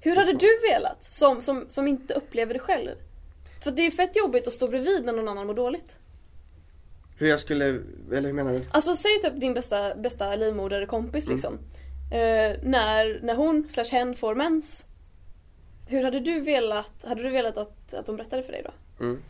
hur 0.02 0.16
hade 0.16 0.34
du 0.34 0.60
velat, 0.70 1.04
som, 1.04 1.42
som, 1.42 1.66
som 1.68 1.88
inte 1.88 2.14
upplever 2.14 2.54
det 2.54 2.60
själv? 2.60 2.90
För 3.64 3.72
det 3.72 3.82
är 3.82 3.92
fett 3.92 4.16
jobbigt 4.16 4.48
att 4.48 4.54
stå 4.54 4.68
bredvid 4.68 5.06
när 5.06 5.14
någon 5.14 5.28
annan 5.28 5.48
mår 5.48 5.54
dåligt. 5.54 5.96
Hur 7.18 7.28
jag 7.28 7.40
skulle, 7.40 7.66
eller 8.12 8.22
hur 8.22 8.34
menar 8.34 8.52
du? 8.52 8.66
Alltså 8.72 8.96
säg 8.96 9.12
typ 9.22 9.40
din 9.40 9.54
bästa, 9.54 9.96
bästa 9.96 10.36
livmoderkompis 10.36 11.28
Mm. 11.28 11.36
liksom. 11.36 11.54
Eh, 12.12 12.58
när, 12.64 13.20
när 13.24 13.36
hon 13.36 13.70
slash 13.70 13.92
hen 13.92 14.16
får 14.16 14.36
mens. 14.36 14.86
Hur 15.88 16.04
hade 16.04 16.20
du 16.20 16.40
velat, 16.40 16.92
hade 17.04 17.24
du 17.24 17.30
velat 17.30 17.58
att, 17.58 17.94
att 17.94 18.06
de 18.06 18.16
berättade 18.16 18.44
för 18.44 18.52
dig 18.52 18.64
då? 18.66 19.04
Mm. 19.06 19.22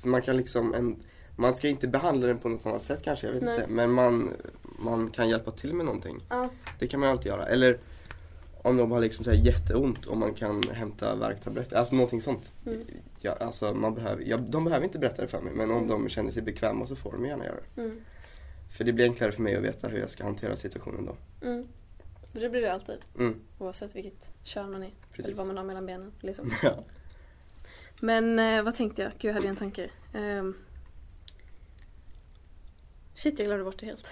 För 0.00 0.08
man 0.08 0.22
kan 0.22 0.36
liksom, 0.36 0.74
en, 0.74 0.96
man 1.36 1.54
ska 1.54 1.68
inte 1.68 1.88
behandla 1.88 2.26
den 2.26 2.38
på 2.38 2.48
något 2.48 2.66
annat 2.66 2.86
sätt 2.86 3.02
kanske, 3.04 3.26
jag 3.26 3.34
vet 3.34 3.42
Nej. 3.42 3.54
inte. 3.54 3.66
Men 3.70 3.90
man, 3.90 4.30
man 4.62 5.10
kan 5.10 5.28
hjälpa 5.28 5.50
till 5.50 5.74
med 5.74 5.86
någonting. 5.86 6.22
Ja. 6.28 6.48
Det 6.78 6.86
kan 6.86 7.00
man 7.00 7.08
ju 7.08 7.10
alltid 7.10 7.26
göra. 7.26 7.46
Eller 7.46 7.78
om 8.68 8.76
de 8.76 8.90
har 8.90 9.00
liksom 9.00 9.24
så 9.24 9.32
jätteont 9.32 10.06
och 10.06 10.16
man 10.16 10.34
kan 10.34 10.62
hämta 10.72 11.14
värktabletter, 11.14 11.76
alltså 11.76 11.94
någonting 11.94 12.22
sånt. 12.22 12.52
Mm. 12.66 12.84
Ja, 13.20 13.32
alltså 13.32 13.74
man 13.74 13.94
behöver, 13.94 14.22
ja, 14.22 14.36
de 14.36 14.64
behöver 14.64 14.84
inte 14.84 14.98
berätta 14.98 15.22
det 15.22 15.28
för 15.28 15.40
mig 15.40 15.52
men 15.52 15.70
om 15.70 15.86
de 15.86 16.08
känner 16.08 16.30
sig 16.30 16.42
bekväma 16.42 16.86
så 16.86 16.96
får 16.96 17.12
de 17.12 17.26
gärna 17.26 17.44
göra 17.44 17.56
det. 17.74 17.82
Mm. 17.82 18.00
För 18.76 18.84
det 18.84 18.92
blir 18.92 19.04
enklare 19.04 19.32
för 19.32 19.42
mig 19.42 19.56
att 19.56 19.62
veta 19.62 19.88
hur 19.88 19.98
jag 19.98 20.10
ska 20.10 20.24
hantera 20.24 20.56
situationen 20.56 21.06
då. 21.06 21.16
Mm. 21.46 21.68
Det 22.32 22.48
blir 22.48 22.62
det 22.62 22.72
alltid. 22.72 22.98
Mm. 23.18 23.40
Oavsett 23.58 23.96
vilket 23.96 24.32
kön 24.42 24.70
man 24.70 24.82
är. 24.82 24.90
Precis. 25.12 25.24
Eller 25.24 25.36
vad 25.36 25.46
man 25.46 25.56
har 25.56 25.64
mellan 25.64 25.86
benen. 25.86 26.12
Liksom. 26.20 26.50
Ja. 26.62 26.84
Men 28.00 28.38
eh, 28.38 28.62
vad 28.62 28.74
tänkte 28.74 29.02
jag? 29.02 29.12
Gud, 29.18 29.28
jag 29.28 29.34
hade 29.34 29.48
en 29.48 29.56
tanke. 29.56 29.90
Ehm. 30.14 30.54
Shit, 33.14 33.38
jag 33.38 33.46
glömde 33.46 33.64
bort 33.64 33.78
det 33.78 33.86
helt. 33.86 34.06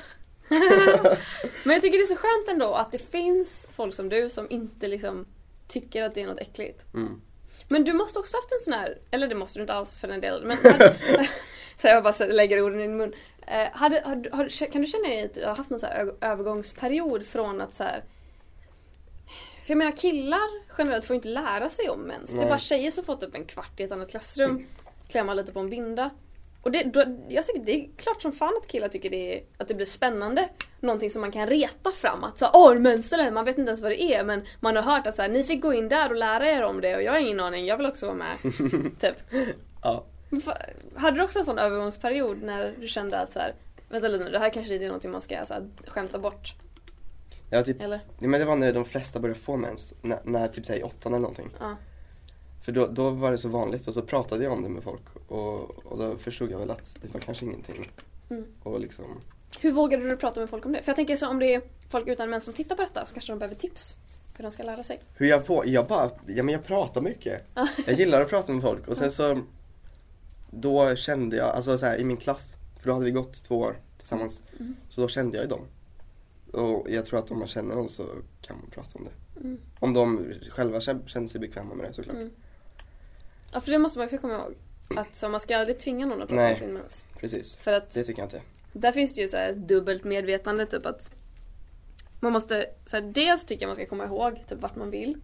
Men 1.65 1.73
jag 1.73 1.83
tycker 1.83 1.99
det 1.99 2.05
är 2.05 2.07
så 2.07 2.17
skönt 2.17 2.49
ändå 2.49 2.75
att 2.75 2.93
det 2.93 3.11
finns 3.11 3.69
folk 3.76 3.95
som 3.95 4.09
du 4.09 4.31
som 4.31 4.47
inte 4.50 4.88
liksom 4.88 5.26
tycker 5.69 6.03
att 6.03 6.15
det 6.15 6.23
är 6.23 6.26
något 6.26 6.41
äckligt. 6.41 6.95
Mm. 6.95 7.21
Men 7.69 7.85
du 7.85 7.93
måste 7.93 8.19
också 8.19 8.37
haft 8.37 8.53
en 8.53 8.59
sån 8.59 8.73
här, 8.73 8.99
eller 9.11 9.29
det 9.29 9.35
måste 9.35 9.59
du 9.59 9.62
inte 9.62 9.75
alls 9.75 9.97
för 9.97 10.09
den 10.09 10.21
delen. 10.21 10.49
Men 10.49 10.57
så 11.81 11.87
jag 11.87 12.03
bara 12.03 12.12
så 12.12 12.26
lägger 12.26 12.62
orden 12.62 12.81
i 12.81 12.83
din 12.83 12.97
mun. 12.97 13.15
Eh, 13.47 13.69
hade, 13.73 14.03
har, 14.05 14.37
har, 14.37 14.71
kan 14.73 14.83
du 14.83 14.87
känna 14.87 15.09
dig 15.09 15.25
att 15.25 15.35
du 15.35 15.45
har 15.45 15.57
haft 15.57 15.71
någon 15.71 15.81
så 15.81 15.87
övergångsperiod 16.21 17.26
från 17.26 17.61
att 17.61 17.75
så 17.75 17.85
här. 17.85 18.05
För 19.65 19.71
jag 19.71 19.79
menar 19.79 19.97
killar 19.97 20.76
generellt 20.79 21.05
får 21.05 21.17
inte 21.17 21.29
lära 21.29 21.69
sig 21.69 21.88
om 21.88 22.00
mens. 22.00 22.31
Det 22.31 22.37
är 22.37 22.41
Nej. 22.41 22.49
bara 22.49 22.59
tjejer 22.59 22.91
som 22.91 23.05
fått 23.05 23.23
upp 23.23 23.35
en 23.35 23.45
kvart 23.45 23.81
i 23.81 23.83
ett 23.83 23.93
annat 23.93 24.11
klassrum. 24.11 24.67
Klämma 25.09 25.35
lite 25.35 25.53
på 25.53 25.61
en 25.61 25.71
binda. 25.71 26.11
Och 26.66 26.73
det, 26.73 26.82
då, 26.82 27.04
jag 27.28 27.46
tycker 27.46 27.61
det 27.61 27.73
är 27.73 27.88
klart 27.96 28.23
som 28.23 28.32
fan 28.32 28.52
att 28.62 28.68
killar 28.68 28.88
tycker 28.88 29.11
det, 29.11 29.37
är, 29.37 29.42
att 29.56 29.68
det 29.68 29.75
blir 29.75 29.87
spännande. 29.87 30.49
Någonting 30.80 31.11
som 31.11 31.20
man 31.20 31.32
kan 31.32 31.46
reta 31.46 31.92
fram. 31.92 32.25
Att 32.25 32.38
så, 32.38 32.50
åh 32.52 32.78
mönster 32.78 33.16
där, 33.16 33.30
man 33.30 33.44
vet 33.44 33.58
inte 33.58 33.68
ens 33.68 33.82
vad 33.82 33.90
det 33.90 34.02
är 34.02 34.25
men 34.25 34.44
man 34.61 34.76
har 34.76 34.82
hört 34.82 35.06
att 35.06 35.16
så 35.16 35.23
här, 35.23 35.28
ni 35.28 35.44
fick 35.44 35.62
gå 35.62 35.75
in 35.75 35.88
där 35.88 36.11
och 36.11 36.16
lära 36.16 36.46
er 36.46 36.62
om 36.62 36.80
det 36.80 36.96
och 36.96 37.02
jag 37.02 37.12
har 37.12 37.18
ingen 37.18 37.40
aning, 37.40 37.66
jag 37.66 37.76
vill 37.76 37.87
också 37.87 38.06
vara 38.06 38.16
med. 38.16 38.37
typ. 39.00 39.16
Ja. 39.82 40.04
Hade 40.96 41.16
du 41.16 41.25
också 41.25 41.38
en 41.38 41.44
sån 41.44 41.58
övergångsperiod 41.58 42.42
när 42.42 42.75
du 42.80 42.88
kände 42.88 43.18
att 43.18 43.32
så 43.32 43.38
här, 43.38 43.54
vänta 43.88 44.08
lite 44.08 44.25
nu, 44.25 44.30
det 44.30 44.38
här 44.38 44.50
kanske 44.50 44.75
inte 44.75 44.85
är 44.85 44.88
någonting 44.88 45.11
man 45.11 45.20
ska 45.20 45.46
så 45.46 45.54
här, 45.54 45.68
skämta 45.87 46.18
bort? 46.18 46.54
Ja, 47.50 47.64
typ, 47.64 47.82
Eller? 47.82 48.00
ja, 48.18 48.28
men 48.28 48.40
det 48.40 48.46
var 48.46 48.56
när 48.56 48.73
de 48.73 48.85
flesta 48.85 49.20
började 49.20 49.40
få 49.40 49.56
mens, 49.56 49.94
när, 50.02 50.18
när 50.25 50.49
typ 50.49 50.66
säg 50.66 50.82
åttan 50.82 51.12
eller 51.12 51.23
någonting. 51.23 51.50
Ja. 51.61 51.76
För 52.66 52.73
då, 52.73 52.87
då 52.87 53.11
var 53.11 53.32
det 53.32 53.38
så 53.38 53.49
vanligt 53.49 53.88
och 53.88 53.94
så 53.94 54.02
pratade 54.02 54.44
jag 54.44 54.52
om 54.52 54.62
det 54.62 54.68
med 54.68 54.82
folk 54.82 55.02
och, 55.28 55.87
och 55.87 55.99
då 55.99 56.18
förstod 56.18 56.50
jag 56.50 56.58
väl 56.58 56.70
att 56.70 56.96
det 57.02 57.12
var 57.14 57.20
kanske 57.20 57.44
ingenting. 57.44 57.90
Mm. 58.30 58.44
Och 58.62 58.80
liksom, 58.80 59.04
Hur 59.61 59.73
vågade 59.73 60.08
du 60.08 60.16
prata 60.16 60.40
med 60.40 60.50
folk 60.50 60.66
om 60.66 60.73
det? 60.73 60.82
För 60.82 60.88
jag 60.88 60.96
tänker 60.96 61.16
så 61.16 61.28
om 61.28 61.38
det 61.38 61.54
är 61.54 61.62
folk 61.90 62.08
utan 62.08 62.30
mens 62.30 62.44
som 62.44 62.54
tittar 62.54 62.76
på 62.76 62.82
detta 62.82 63.06
så 63.06 63.14
kanske 63.14 63.32
de 63.32 63.38
behöver 63.38 63.54
tips. 63.56 63.96
För 64.35 64.42
de 64.42 64.50
ska 64.50 64.62
lära 64.62 64.82
sig. 64.82 65.00
hur 65.16 65.26
jag 65.26 65.46
får, 65.46 65.66
jag 65.66 65.87
bara, 65.87 66.11
ja 66.26 66.42
men 66.42 66.52
jag 66.52 66.64
pratar 66.64 67.00
mycket. 67.00 67.42
Jag 67.87 67.94
gillar 67.99 68.20
att 68.20 68.30
prata 68.30 68.52
med 68.52 68.62
folk 68.62 68.88
och 68.88 68.96
sen 68.96 69.12
så 69.12 69.40
Då 70.50 70.96
kände 70.96 71.37
jag, 71.37 71.49
alltså 71.49 71.78
så 71.78 71.87
här, 71.87 71.99
i 72.00 72.04
min 72.04 72.16
klass, 72.16 72.56
för 72.80 72.88
då 72.88 72.92
hade 72.94 73.04
vi 73.04 73.11
gått 73.11 73.44
två 73.44 73.58
år 73.58 73.76
tillsammans. 73.99 74.42
Mm. 74.58 74.76
Så 74.88 75.00
då 75.00 75.08
kände 75.08 75.37
jag 75.37 75.44
ju 75.44 75.49
dem. 75.50 75.61
Och 76.52 76.90
jag 76.90 77.06
tror 77.06 77.18
att 77.18 77.30
om 77.30 77.38
man 77.38 77.49
känner 77.49 77.76
dem 77.76 77.88
så 77.88 78.06
kan 78.40 78.56
man 78.56 78.70
prata 78.70 78.99
om 78.99 79.04
det. 79.04 79.40
Mm. 79.40 79.58
Om 79.78 79.94
de 79.94 80.32
själva 80.50 80.78
kän- 80.78 81.06
känner 81.06 81.28
sig 81.28 81.40
bekväma 81.40 81.75
med 81.75 81.87
det 81.90 81.94
såklart. 81.94 82.16
Mm. 82.16 82.30
Ja 83.56 83.60
för 83.60 83.70
det 83.70 83.78
måste 83.78 83.98
man 83.98 84.04
också 84.04 84.18
komma 84.18 84.34
ihåg. 84.34 84.54
Att 84.97 85.16
så 85.16 85.28
man 85.28 85.40
ska 85.40 85.56
aldrig 85.56 85.78
tvinga 85.78 86.06
någon 86.06 86.23
att 86.23 86.28
prata 86.28 86.42
Nej. 86.42 86.52
om 86.52 86.58
sin 86.58 86.73
mens. 86.73 87.06
Precis. 87.21 87.56
För 87.56 87.73
att 87.73 87.90
Det 87.90 88.04
tycker 88.04 88.23
jag 88.23 88.26
inte. 88.26 88.42
där 88.73 88.92
finns 88.92 89.14
det 89.14 89.21
ju 89.21 89.28
så 89.28 89.36
här 89.36 89.52
dubbelt 89.52 90.04
medvetande 90.04 90.66
typ 90.66 90.86
att 90.86 91.10
man 92.21 92.32
måste, 92.32 92.66
så 92.86 92.97
här, 92.97 93.02
dels 93.02 93.45
tycker 93.45 93.62
jag 93.62 93.69
man 93.69 93.76
ska 93.76 93.86
komma 93.86 94.04
ihåg 94.04 94.45
typ 94.49 94.60
vart 94.60 94.76
man 94.76 94.90
vill. 94.90 95.16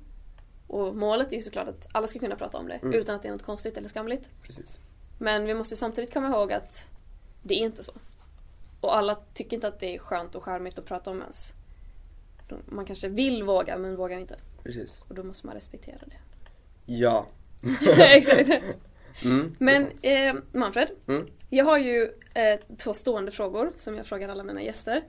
Och 0.67 0.97
målet 0.97 1.33
är 1.33 1.37
ju 1.37 1.43
såklart 1.43 1.69
att 1.69 1.87
alla 1.93 2.07
ska 2.07 2.19
kunna 2.19 2.37
prata 2.37 2.59
om 2.59 2.69
det 2.69 2.75
Mm. 2.75 2.95
utan 2.95 3.15
att 3.17 3.23
det 3.23 3.29
är 3.29 3.33
något 3.33 3.43
konstigt 3.43 3.77
eller 3.77 3.89
skamligt. 3.89 4.29
Precis. 4.43 4.79
Men 5.19 5.45
vi 5.45 5.55
måste 5.55 5.77
samtidigt 5.77 6.13
komma 6.13 6.29
ihåg 6.29 6.53
att 6.53 6.91
det 7.43 7.55
är 7.55 7.59
inte 7.59 7.85
så. 7.85 7.93
Och 8.81 8.97
alla 8.97 9.19
tycker 9.35 9.55
inte 9.57 9.69
att 9.69 9.81
det 9.81 9.95
är 9.95 9.99
skönt 9.99 10.35
och 10.35 10.43
charmigt 10.45 10.79
att 10.79 10.85
prata 10.85 11.11
om 11.11 11.19
mens. 11.19 11.53
Man 12.67 12.85
kanske 12.85 13.09
vill 13.09 13.43
våga 13.43 13.79
men 13.79 13.97
vågar 13.97 14.19
inte. 14.19 14.37
Precis. 14.63 15.01
Och 15.09 15.15
då 15.15 15.23
måste 15.23 15.47
man 15.47 15.55
respektera 15.55 15.99
det. 16.07 16.19
Ja. 16.87 17.27
Exakt. 17.99 18.51
Mm, 19.25 19.57
Men 19.59 19.87
eh, 20.03 20.35
Manfred, 20.53 20.89
Mm. 21.09 21.27
jag 21.51 21.65
har 21.65 21.79
ju 21.79 22.11
eh, 22.35 22.61
två 22.79 22.95
stående 22.95 23.31
frågor 23.31 23.73
som 23.77 23.97
jag 23.97 24.07
frågar 24.07 24.29
alla 24.29 24.45
mina 24.45 24.63
gäster. 24.63 25.03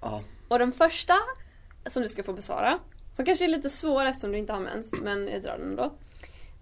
Ja. 0.00 0.22
Och 0.48 0.58
den 0.58 0.72
första 0.72 1.14
som 1.90 2.02
du 2.02 2.08
ska 2.08 2.22
få 2.22 2.32
besvara, 2.32 2.78
som 3.16 3.24
kanske 3.24 3.44
är 3.44 3.48
lite 3.48 3.70
svår 3.70 4.04
eftersom 4.04 4.32
du 4.32 4.38
inte 4.38 4.52
har 4.52 4.60
mens, 4.60 4.92
men 5.02 5.28
jag 5.28 5.42
drar 5.42 5.58
den 5.58 5.68
ändå. 5.70 5.92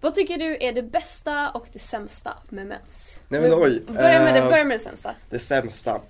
Vad 0.01 0.15
tycker 0.15 0.37
du 0.37 0.57
är 0.61 0.73
det 0.73 0.83
bästa 0.83 1.49
och 1.49 1.67
det 1.73 1.79
sämsta 1.79 2.37
med 2.49 2.65
mens? 2.67 3.21
Nej, 3.27 3.41
men 3.41 3.53
oj, 3.53 3.83
Börja 3.87 4.19
med, 4.23 4.33
det, 4.33 4.39
eh, 4.39 4.49
börja 4.49 4.63
med 4.63 4.75
det 4.75 4.83
sämsta. 4.83 5.15
Det 5.29 5.39
sämsta. 5.39 6.01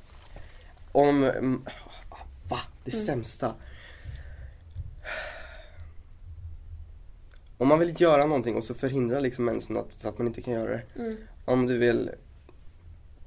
Om, 0.91 1.23
mm, 1.23 1.65
va? 2.49 2.59
Det 2.83 2.93
Mm. 2.93 3.05
sämsta? 3.05 3.53
Om 7.61 7.67
man 7.67 7.79
vill 7.79 8.01
göra 8.01 8.25
någonting 8.25 8.55
och 8.55 8.63
så 8.63 8.73
förhindrar 8.73 9.21
liksom 9.21 9.45
mensen 9.45 9.77
att, 9.77 9.87
så 9.95 10.07
att 10.09 10.17
man 10.17 10.27
inte 10.27 10.41
kan 10.41 10.53
göra 10.53 10.69
det. 10.71 10.81
Mm. 10.99 11.17
Om 11.45 11.67
du 11.67 11.77
vill, 11.77 12.09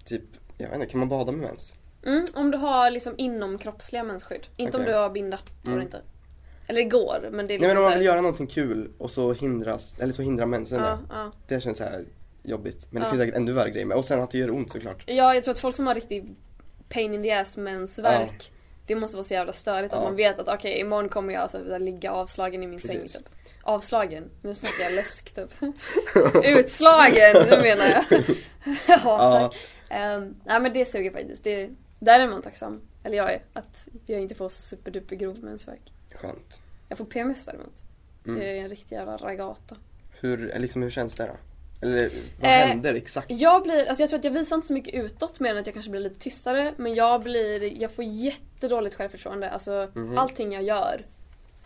typ, 0.05 0.23
jag 0.59 0.66
vet 0.68 0.75
inte, 0.75 0.87
kan 0.87 0.99
man 1.01 1.09
bada 1.09 1.33
med 1.33 1.40
mens? 1.40 1.73
Mm, 2.07 2.25
om 2.35 2.51
du 2.51 2.59
har 2.59 2.90
liksom 2.90 3.14
inomkroppsliga 3.18 4.03
mensskydd. 4.05 4.47
Inte 4.57 4.77
om 4.77 4.83
Okej. 4.83 4.92
du 4.92 4.99
har 4.99 5.11
binda. 5.11 5.38
Mm. 5.66 5.81
inte. 5.81 6.01
Eller 6.66 6.83
det 6.83 6.88
går, 6.88 7.29
men 7.33 7.47
det 7.47 7.55
är 7.55 7.59
Nej 7.59 7.68
men 7.68 7.77
liksom 7.77 7.77
om 7.79 7.83
man 7.85 7.92
så 7.92 7.99
vill 7.99 8.07
här- 8.09 8.12
göra 8.14 8.20
någonting 8.23 8.47
kul 8.47 8.90
och 8.99 9.11
så 9.11 9.33
hindras, 9.33 9.94
eller 9.99 10.12
så 10.12 10.23
hindrar 10.23 10.47
mensen 10.47 10.79
ja, 10.79 10.85
det. 10.85 10.99
ja. 11.11 11.33
Det 11.49 11.61
känns 11.61 11.79
så 11.79 11.85
här 11.85 12.05
jobbigt. 12.42 12.87
Men 12.90 13.01
det 13.03 13.07
Ja. 13.07 13.11
finns 13.11 13.20
säkert 13.20 13.37
ännu 13.37 13.53
värre 13.53 13.70
grejer 13.70 13.87
med. 13.87 13.97
Och 13.97 14.05
sen 14.05 14.23
att 14.23 14.31
det 14.31 14.38
gör 14.38 14.51
ont 14.51 14.73
såklart. 14.73 15.05
ja, 15.07 15.35
jag 15.35 15.44
tror 15.44 15.53
att 15.53 15.59
folk 15.59 15.77
som 15.77 15.87
har 15.87 15.94
riktigt 15.94 16.25
pain 16.88 17.14
in 17.14 17.23
the 17.23 17.31
ass 17.33 17.57
mensvärk. 17.57 18.53
Det 18.87 18.94
måste 18.94 19.16
vara 19.16 19.25
så 19.25 19.35
jävla 19.35 19.53
störigt 19.53 19.94
att 19.94 20.01
Ja. 20.01 20.05
man 20.05 20.16
vet 20.16 20.38
att 20.38 20.49
okej 20.49 20.81
imorgon 20.81 21.09
kommer 21.09 21.35
jag 21.35 21.42
alltså, 21.42 21.79
ligga 21.79 22.12
avslagen 22.12 22.62
i 22.62 22.66
min 22.66 22.81
säng 22.81 23.01
Precis. 23.01 23.12
typ. 23.16 23.29
Avslagen? 23.62 24.31
Nu 24.42 24.55
snackar 24.55 24.85
jag 24.85 24.92
läsk 24.92 25.35
typ. 25.35 25.51
Utslagen, 26.44 27.37
nu 27.51 27.62
menar 27.62 27.87
jag. 27.87 28.05
ja. 28.88 29.53
Um, 29.90 30.37
nej 30.44 30.61
men 30.61 30.73
det 30.73 30.85
suger 30.85 31.11
faktiskt. 31.11 31.44
Det, 31.44 31.70
där 31.99 32.20
är 32.20 32.29
man 32.29 32.42
tacksam. 32.42 32.81
Eller 33.05 33.16
jag 33.16 33.33
är. 33.33 33.42
Att 33.53 33.88
jag 34.07 34.20
inte 34.20 34.35
får 34.35 34.49
superduper 34.49 35.16
grov 35.16 35.38
mensvärk. 35.38 35.92
Skönt. 36.14 36.61
Jag 36.88 36.99
får 36.99 37.05
PMS 37.05 37.47
däremot. 37.47 37.83
Mm. 38.27 38.42
Jag 38.42 38.51
är 38.51 38.62
en 38.62 38.68
riktig 38.68 38.97
jävla 38.97 39.16
ragata. 39.16 39.77
Hur, 40.20 40.55
liksom, 40.59 40.83
hur 40.83 40.90
känns 40.90 41.14
det 41.14 41.27
då? 41.27 41.37
Eller 41.80 42.10
vad 42.40 42.50
Eh, 42.50 42.66
händer 42.66 42.94
exakt? 42.94 43.30
Jag 43.30 43.62
blir, 43.62 43.87
alltså 43.88 44.02
jag 44.02 44.08
tror 44.10 44.18
att 44.18 44.24
jag 44.24 44.32
visar 44.32 44.56
inte 44.56 44.66
så 44.68 44.72
mycket 44.74 44.94
utåt 44.94 45.40
mer 45.40 45.50
än 45.50 45.56
att 45.56 45.66
jag 45.66 45.74
kanske 45.74 45.90
blir 45.90 46.00
lite 46.00 46.20
tystare. 46.20 46.74
Men 46.76 46.94
jag 46.94 47.22
blir, 47.22 47.82
jag 47.82 47.92
får 47.92 48.04
jättedåligt 48.04 48.94
självförtroende. 48.96 49.50
Alltså 49.50 49.88
Mhm. 49.94 50.18
allting 50.18 50.52
jag 50.52 50.62
gör 50.62 51.06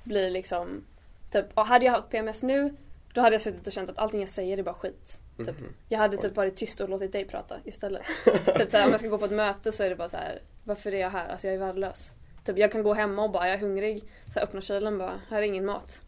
blir 0.05 0.31
liksom, 0.31 0.85
typ, 1.33 1.45
och 1.55 1.67
hade 1.67 1.85
jag 1.85 1.93
haft 1.93 2.11
PMS 2.11 2.43
nu 2.43 2.77
då 3.15 3.21
hade 3.21 3.35
jag 3.35 3.43
suttit 3.43 3.67
och 3.67 3.73
känt 3.73 3.91
att 3.91 3.99
allting 3.99 4.21
jag 4.21 4.29
säger 4.29 4.59
är 4.59 4.63
bara 4.63 4.75
skit. 4.75 5.21
Typ. 5.39 5.47
Mhm. 5.61 5.75
Jag 5.89 5.99
hade 5.99 6.17
typ 6.17 6.37
varit 6.37 6.57
tyst 6.57 6.81
och 6.81 6.89
låtit 6.89 7.13
dig 7.13 7.25
prata 7.25 7.57
istället. 7.65 8.03
typ 8.57 8.71
såhär, 8.71 8.85
om 8.85 8.91
jag 8.91 9.01
ska 9.01 9.09
gå 9.09 9.19
på 9.19 9.25
ett 9.25 9.31
möte 9.31 9.73
så 9.73 9.83
är 9.83 9.91
det 9.91 9.97
bara 9.97 10.09
så 10.09 10.17
här: 10.17 10.39
varför 10.65 10.95
är 10.95 11.01
jag 11.01 11.11
här? 11.11 11.29
Alltså 11.29 11.47
jag 11.47 11.55
är 11.55 11.59
värdelös. 11.59 12.11
Typ, 12.45 12.59
jag 12.59 12.73
kan 12.73 12.83
gå 12.83 12.95
hemma 12.95 13.23
och 13.23 13.31
bara, 13.31 13.47
jag 13.47 13.55
är 13.55 13.59
hungrig. 13.59 14.05
Så 14.33 14.39
här, 14.39 14.47
öppna 14.47 14.61
kylen 14.61 14.99
bara, 14.99 15.21
här 15.29 15.39
är 15.39 15.43
ingen 15.43 15.65
mat. 15.65 16.01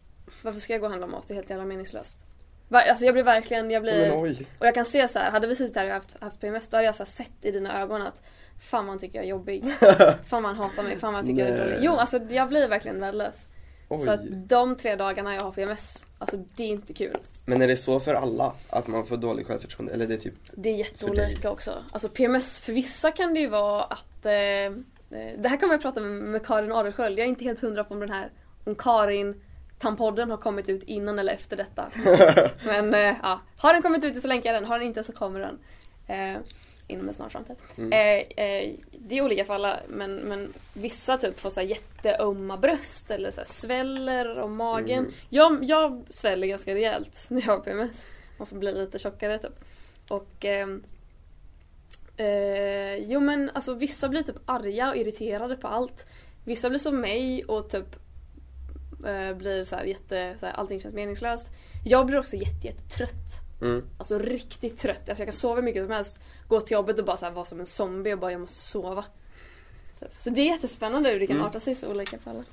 Varför 0.43 0.59
ska 0.59 0.73
jag 0.73 0.79
gå 0.79 0.85
och 0.85 0.91
handla 0.91 1.07
mat? 1.07 1.27
Det 1.27 1.33
är 1.33 1.35
helt 1.35 1.49
jävla 1.49 1.65
meningslöst. 1.65 2.25
Alltså 2.71 3.05
jag 3.05 3.13
blir 3.13 3.23
verkligen, 3.23 3.71
jag 3.71 3.81
blir... 3.81 4.13
Och 4.59 4.65
jag 4.67 4.75
kan 4.75 4.85
se 4.85 5.07
så 5.07 5.19
här, 5.19 5.31
hade 5.31 5.47
vi 5.47 5.55
suttit 5.55 5.75
här 5.75 5.85
och 5.85 5.93
haft, 5.93 6.21
haft 6.21 6.39
PMS 6.39 6.69
då 6.69 6.77
hade 6.77 6.85
jag 6.85 6.95
så 6.95 7.05
sett 7.05 7.45
i 7.45 7.51
dina 7.51 7.81
ögon 7.81 8.01
att 8.01 8.21
Fan 8.61 8.89
han 8.89 8.99
tycker 8.99 9.17
jag 9.17 9.25
är 9.25 9.29
jobbig. 9.29 9.73
Fan 10.27 10.45
han 10.45 10.55
hatar 10.55 10.83
mig. 10.83 10.97
Fan 10.97 11.13
han 11.13 11.25
tycker 11.25 11.41
jag 11.41 11.49
är 11.49 11.57
Nej. 11.57 11.73
dålig. 11.73 11.79
Jo 11.81 11.91
alltså 11.91 12.19
jag 12.29 12.49
blir 12.49 12.67
verkligen 12.67 12.99
värdelös. 12.99 13.35
Oj. 13.89 13.99
Så 13.99 14.11
att 14.11 14.19
de 14.31 14.75
tre 14.75 14.95
dagarna 14.95 15.35
jag 15.35 15.41
har 15.41 15.51
PMS, 15.51 16.05
alltså 16.17 16.37
det 16.55 16.63
är 16.63 16.67
inte 16.67 16.93
kul. 16.93 17.17
Men 17.45 17.61
är 17.61 17.67
det 17.67 17.77
så 17.77 17.99
för 17.99 18.13
alla? 18.13 18.53
Att 18.69 18.87
man 18.87 19.05
får 19.05 19.17
dålig 19.17 19.47
självförtroende? 19.47 19.93
Eller 19.93 20.07
det 20.07 20.13
är 20.13 20.17
typ 20.17 20.33
Det 20.53 20.69
är 20.69 20.75
jätteolika 20.75 21.51
också. 21.51 21.71
Alltså 21.91 22.09
PMS, 22.09 22.59
för 22.59 22.73
vissa 22.73 23.11
kan 23.11 23.33
det 23.33 23.39
ju 23.39 23.47
vara 23.47 23.83
att 23.83 24.25
eh, 24.25 24.33
eh, 24.33 24.71
Det 25.37 25.49
här 25.49 25.57
kommer 25.57 25.73
jag 25.73 25.81
prata 25.81 25.99
med, 26.01 26.11
med 26.11 26.45
Karin 26.45 26.71
Adelsköld. 26.71 27.19
Jag 27.19 27.25
är 27.25 27.29
inte 27.29 27.43
helt 27.43 27.61
hundra 27.61 27.83
på 27.83 27.93
om 27.93 27.99
den 27.99 28.11
här 28.11 28.29
om 28.63 28.75
Karin 28.75 29.41
Tampodden 29.81 30.29
har 30.31 30.37
kommit 30.37 30.69
ut 30.69 30.83
innan 30.83 31.19
eller 31.19 31.33
efter 31.33 31.57
detta. 31.57 31.91
Men 32.65 32.93
eh, 32.93 33.15
ja, 33.21 33.41
har 33.57 33.73
den 33.73 33.81
kommit 33.81 34.05
ut 34.05 34.21
så 34.21 34.27
länkar 34.27 34.53
jag 34.53 34.61
den. 34.61 34.69
Har 34.69 34.79
den 34.79 34.87
inte 34.87 35.03
så 35.03 35.13
kommer 35.13 35.39
den. 35.39 35.59
Eh, 36.07 36.41
inom 36.87 37.07
en 37.07 37.13
snar 37.13 37.29
framtid. 37.29 37.55
Mm. 37.77 37.91
Eh, 37.91 38.45
eh, 38.45 38.73
det 38.91 39.17
är 39.17 39.21
olika 39.21 39.45
för 39.45 39.53
alla 39.53 39.79
men, 39.87 40.15
men 40.15 40.53
vissa 40.73 41.17
typ 41.17 41.39
får 41.39 41.49
så 41.49 41.61
jätteömma 41.61 42.57
bröst 42.57 43.11
eller 43.11 43.31
så 43.31 43.41
sväller 43.45 44.39
om 44.39 44.55
magen. 44.55 44.99
Mm. 44.99 45.11
Jag, 45.29 45.63
jag 45.63 46.03
sväller 46.09 46.47
ganska 46.47 46.75
rejält 46.75 47.25
när 47.27 47.41
jag 47.41 47.47
har 47.47 47.59
PMS. 47.59 48.05
Man 48.37 48.47
får 48.47 48.55
bli 48.55 48.71
lite 48.71 48.99
tjockare 48.99 49.37
typ. 49.37 49.59
Och 50.07 50.45
ehm, 50.45 50.83
eh, 52.17 52.95
jo 52.95 53.19
men 53.19 53.51
alltså 53.53 53.73
vissa 53.73 54.09
blir 54.09 54.21
typ 54.21 54.39
arga 54.45 54.89
och 54.89 54.97
irriterade 54.97 55.55
på 55.55 55.67
allt. 55.67 56.05
Vissa 56.45 56.69
blir 56.69 56.79
som 56.79 57.01
mig 57.01 57.43
och 57.43 57.69
typ 57.69 58.00
eh, 59.05 59.33
blir 59.33 59.63
så 59.63 59.75
här 59.75 59.83
jätte, 59.83 60.35
så 60.39 60.45
här, 60.45 60.53
allting 60.53 60.79
känns 60.79 60.93
meningslöst. 60.93 61.47
Jag 61.85 62.05
blir 62.05 62.19
också 62.19 62.35
jätte, 62.35 62.67
jättetrött. 62.67 63.41
Mm. 63.61 63.83
Alltså 63.97 64.17
riktigt 64.17 64.77
trött. 64.79 65.09
Alltså 65.09 65.21
jag 65.21 65.27
kan 65.27 65.33
sova 65.33 65.55
hur 65.55 65.61
mycket 65.61 65.83
som 65.83 65.91
helst. 65.91 66.19
Gå 66.47 66.61
till 66.61 66.73
jobbet 66.73 66.99
och 66.99 67.05
bara 67.05 67.17
så 67.17 67.25
här 67.25 67.31
vara 67.33 67.45
som 67.45 67.59
en 67.59 67.65
zombie 67.65 68.13
och 68.13 68.19
bara 68.19 68.31
jag 68.31 68.41
måste 68.41 68.59
sova. 68.59 69.05
Typ. 69.99 70.09
Så 70.17 70.29
det 70.29 70.41
är 70.41 70.45
jättespännande 70.45 71.09
hur 71.09 71.19
det 71.19 71.27
kan 71.27 71.35
Mm. 71.35 71.47
arta 71.47 71.59
sig 71.59 71.75
så 71.75 71.89
olika 71.91 72.17
för 72.17 72.31
alla. 72.31 72.43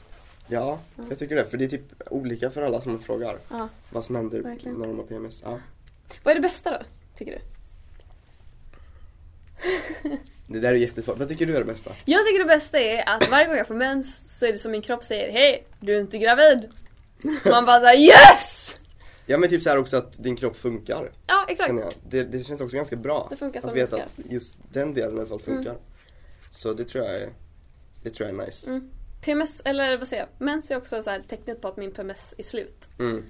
Ja, 0.48 0.78
jag 1.08 1.18
tycker 1.18 1.34
det. 1.36 1.46
För 1.46 1.56
det 1.58 1.64
är 1.64 1.68
typ 1.68 2.02
olika 2.10 2.50
för 2.50 2.62
alla 2.62 2.80
som 2.80 2.98
frågar 2.98 3.38
Ja. 3.50 3.68
vad 3.90 4.04
som 4.04 4.16
händer 4.16 4.40
Verkligen. 4.42 4.76
när 4.76 4.86
de 4.86 4.96
har 4.98 5.04
PMS. 5.04 5.42
Ja. 5.44 5.58
Vad 6.22 6.30
är 6.32 6.34
det 6.34 6.40
bästa 6.48 6.70
då? 6.70 6.78
Tycker 7.18 7.32
du? 7.32 7.38
Det 10.50 10.60
där 10.60 10.68
är 10.68 10.74
jättesvårt. 10.74 11.18
Vad 11.18 11.28
tycker 11.28 11.46
du 11.46 11.54
är 11.54 11.58
det 11.58 11.64
bästa? 11.64 11.92
Jag 12.04 12.26
tycker 12.26 12.38
det 12.38 12.48
bästa 12.48 12.78
är 12.78 13.08
att 13.08 13.30
varje 13.30 13.46
gång 13.46 13.56
jag 13.56 13.66
får 13.66 13.74
mens 13.74 14.38
så 14.38 14.46
är 14.46 14.52
det 14.52 14.58
som 14.58 14.72
min 14.72 14.82
kropp 14.82 15.04
säger 15.04 15.32
Hej, 15.32 15.66
du 15.80 15.96
är 15.96 16.00
inte 16.00 16.18
gravid. 16.18 16.68
Man 17.44 17.64
bara 17.64 17.80
såhär 17.80 17.96
YES! 17.96 18.76
Ja 19.26 19.38
men 19.38 19.50
typ 19.50 19.62
så 19.62 19.68
här 19.68 19.78
också 19.78 19.96
att 19.96 20.22
din 20.22 20.36
kropp 20.36 20.56
funkar. 20.56 21.12
Ja 21.26 21.46
exakt. 21.48 21.74
Det, 22.10 22.24
det 22.24 22.44
känns 22.44 22.60
också 22.60 22.76
ganska 22.76 22.96
bra. 22.96 23.26
Det 23.30 23.36
funkar 23.36 23.60
som 23.60 23.70
att 23.70 23.76
veta 23.76 23.96
att 23.96 24.18
just 24.30 24.56
den 24.72 24.94
delen 24.94 25.16
i 25.16 25.20
alla 25.20 25.28
fall 25.28 25.40
funkar. 25.40 25.76
Så 26.50 26.72
det 26.72 26.84
tror 26.84 27.04
jag 27.04 27.14
är, 27.14 27.28
det 28.02 28.10
tror 28.10 28.28
jag 28.28 28.40
är 28.40 28.46
nice. 28.46 28.70
Mm. 28.70 28.90
PMS, 29.24 29.62
eller 29.64 29.98
vad 29.98 30.08
säger 30.08 30.22
jag? 30.22 30.46
Mens 30.46 30.70
är 30.70 30.76
också 30.76 31.02
så 31.02 31.10
här 31.10 31.22
tecknet 31.28 31.60
på 31.60 31.68
att 31.68 31.76
min 31.76 31.92
PMS 31.92 32.34
är 32.38 32.42
slut. 32.42 32.88
Mm. 32.98 33.24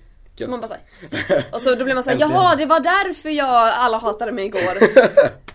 Så 0.45 0.51
man 0.51 0.61
bara 0.61 0.69
såhär, 0.69 1.47
och 1.53 1.63
så 1.63 1.75
då 1.75 1.85
blir 1.85 1.95
man 1.95 2.05
såhär, 2.05 2.19
jaha 2.21 2.57
det 2.57 2.67
var 2.67 2.81
därför 2.81 3.29
jag, 3.29 3.69
alla 3.69 3.99
hatade 3.99 4.33
mig 4.33 4.47
igår. 4.47 4.61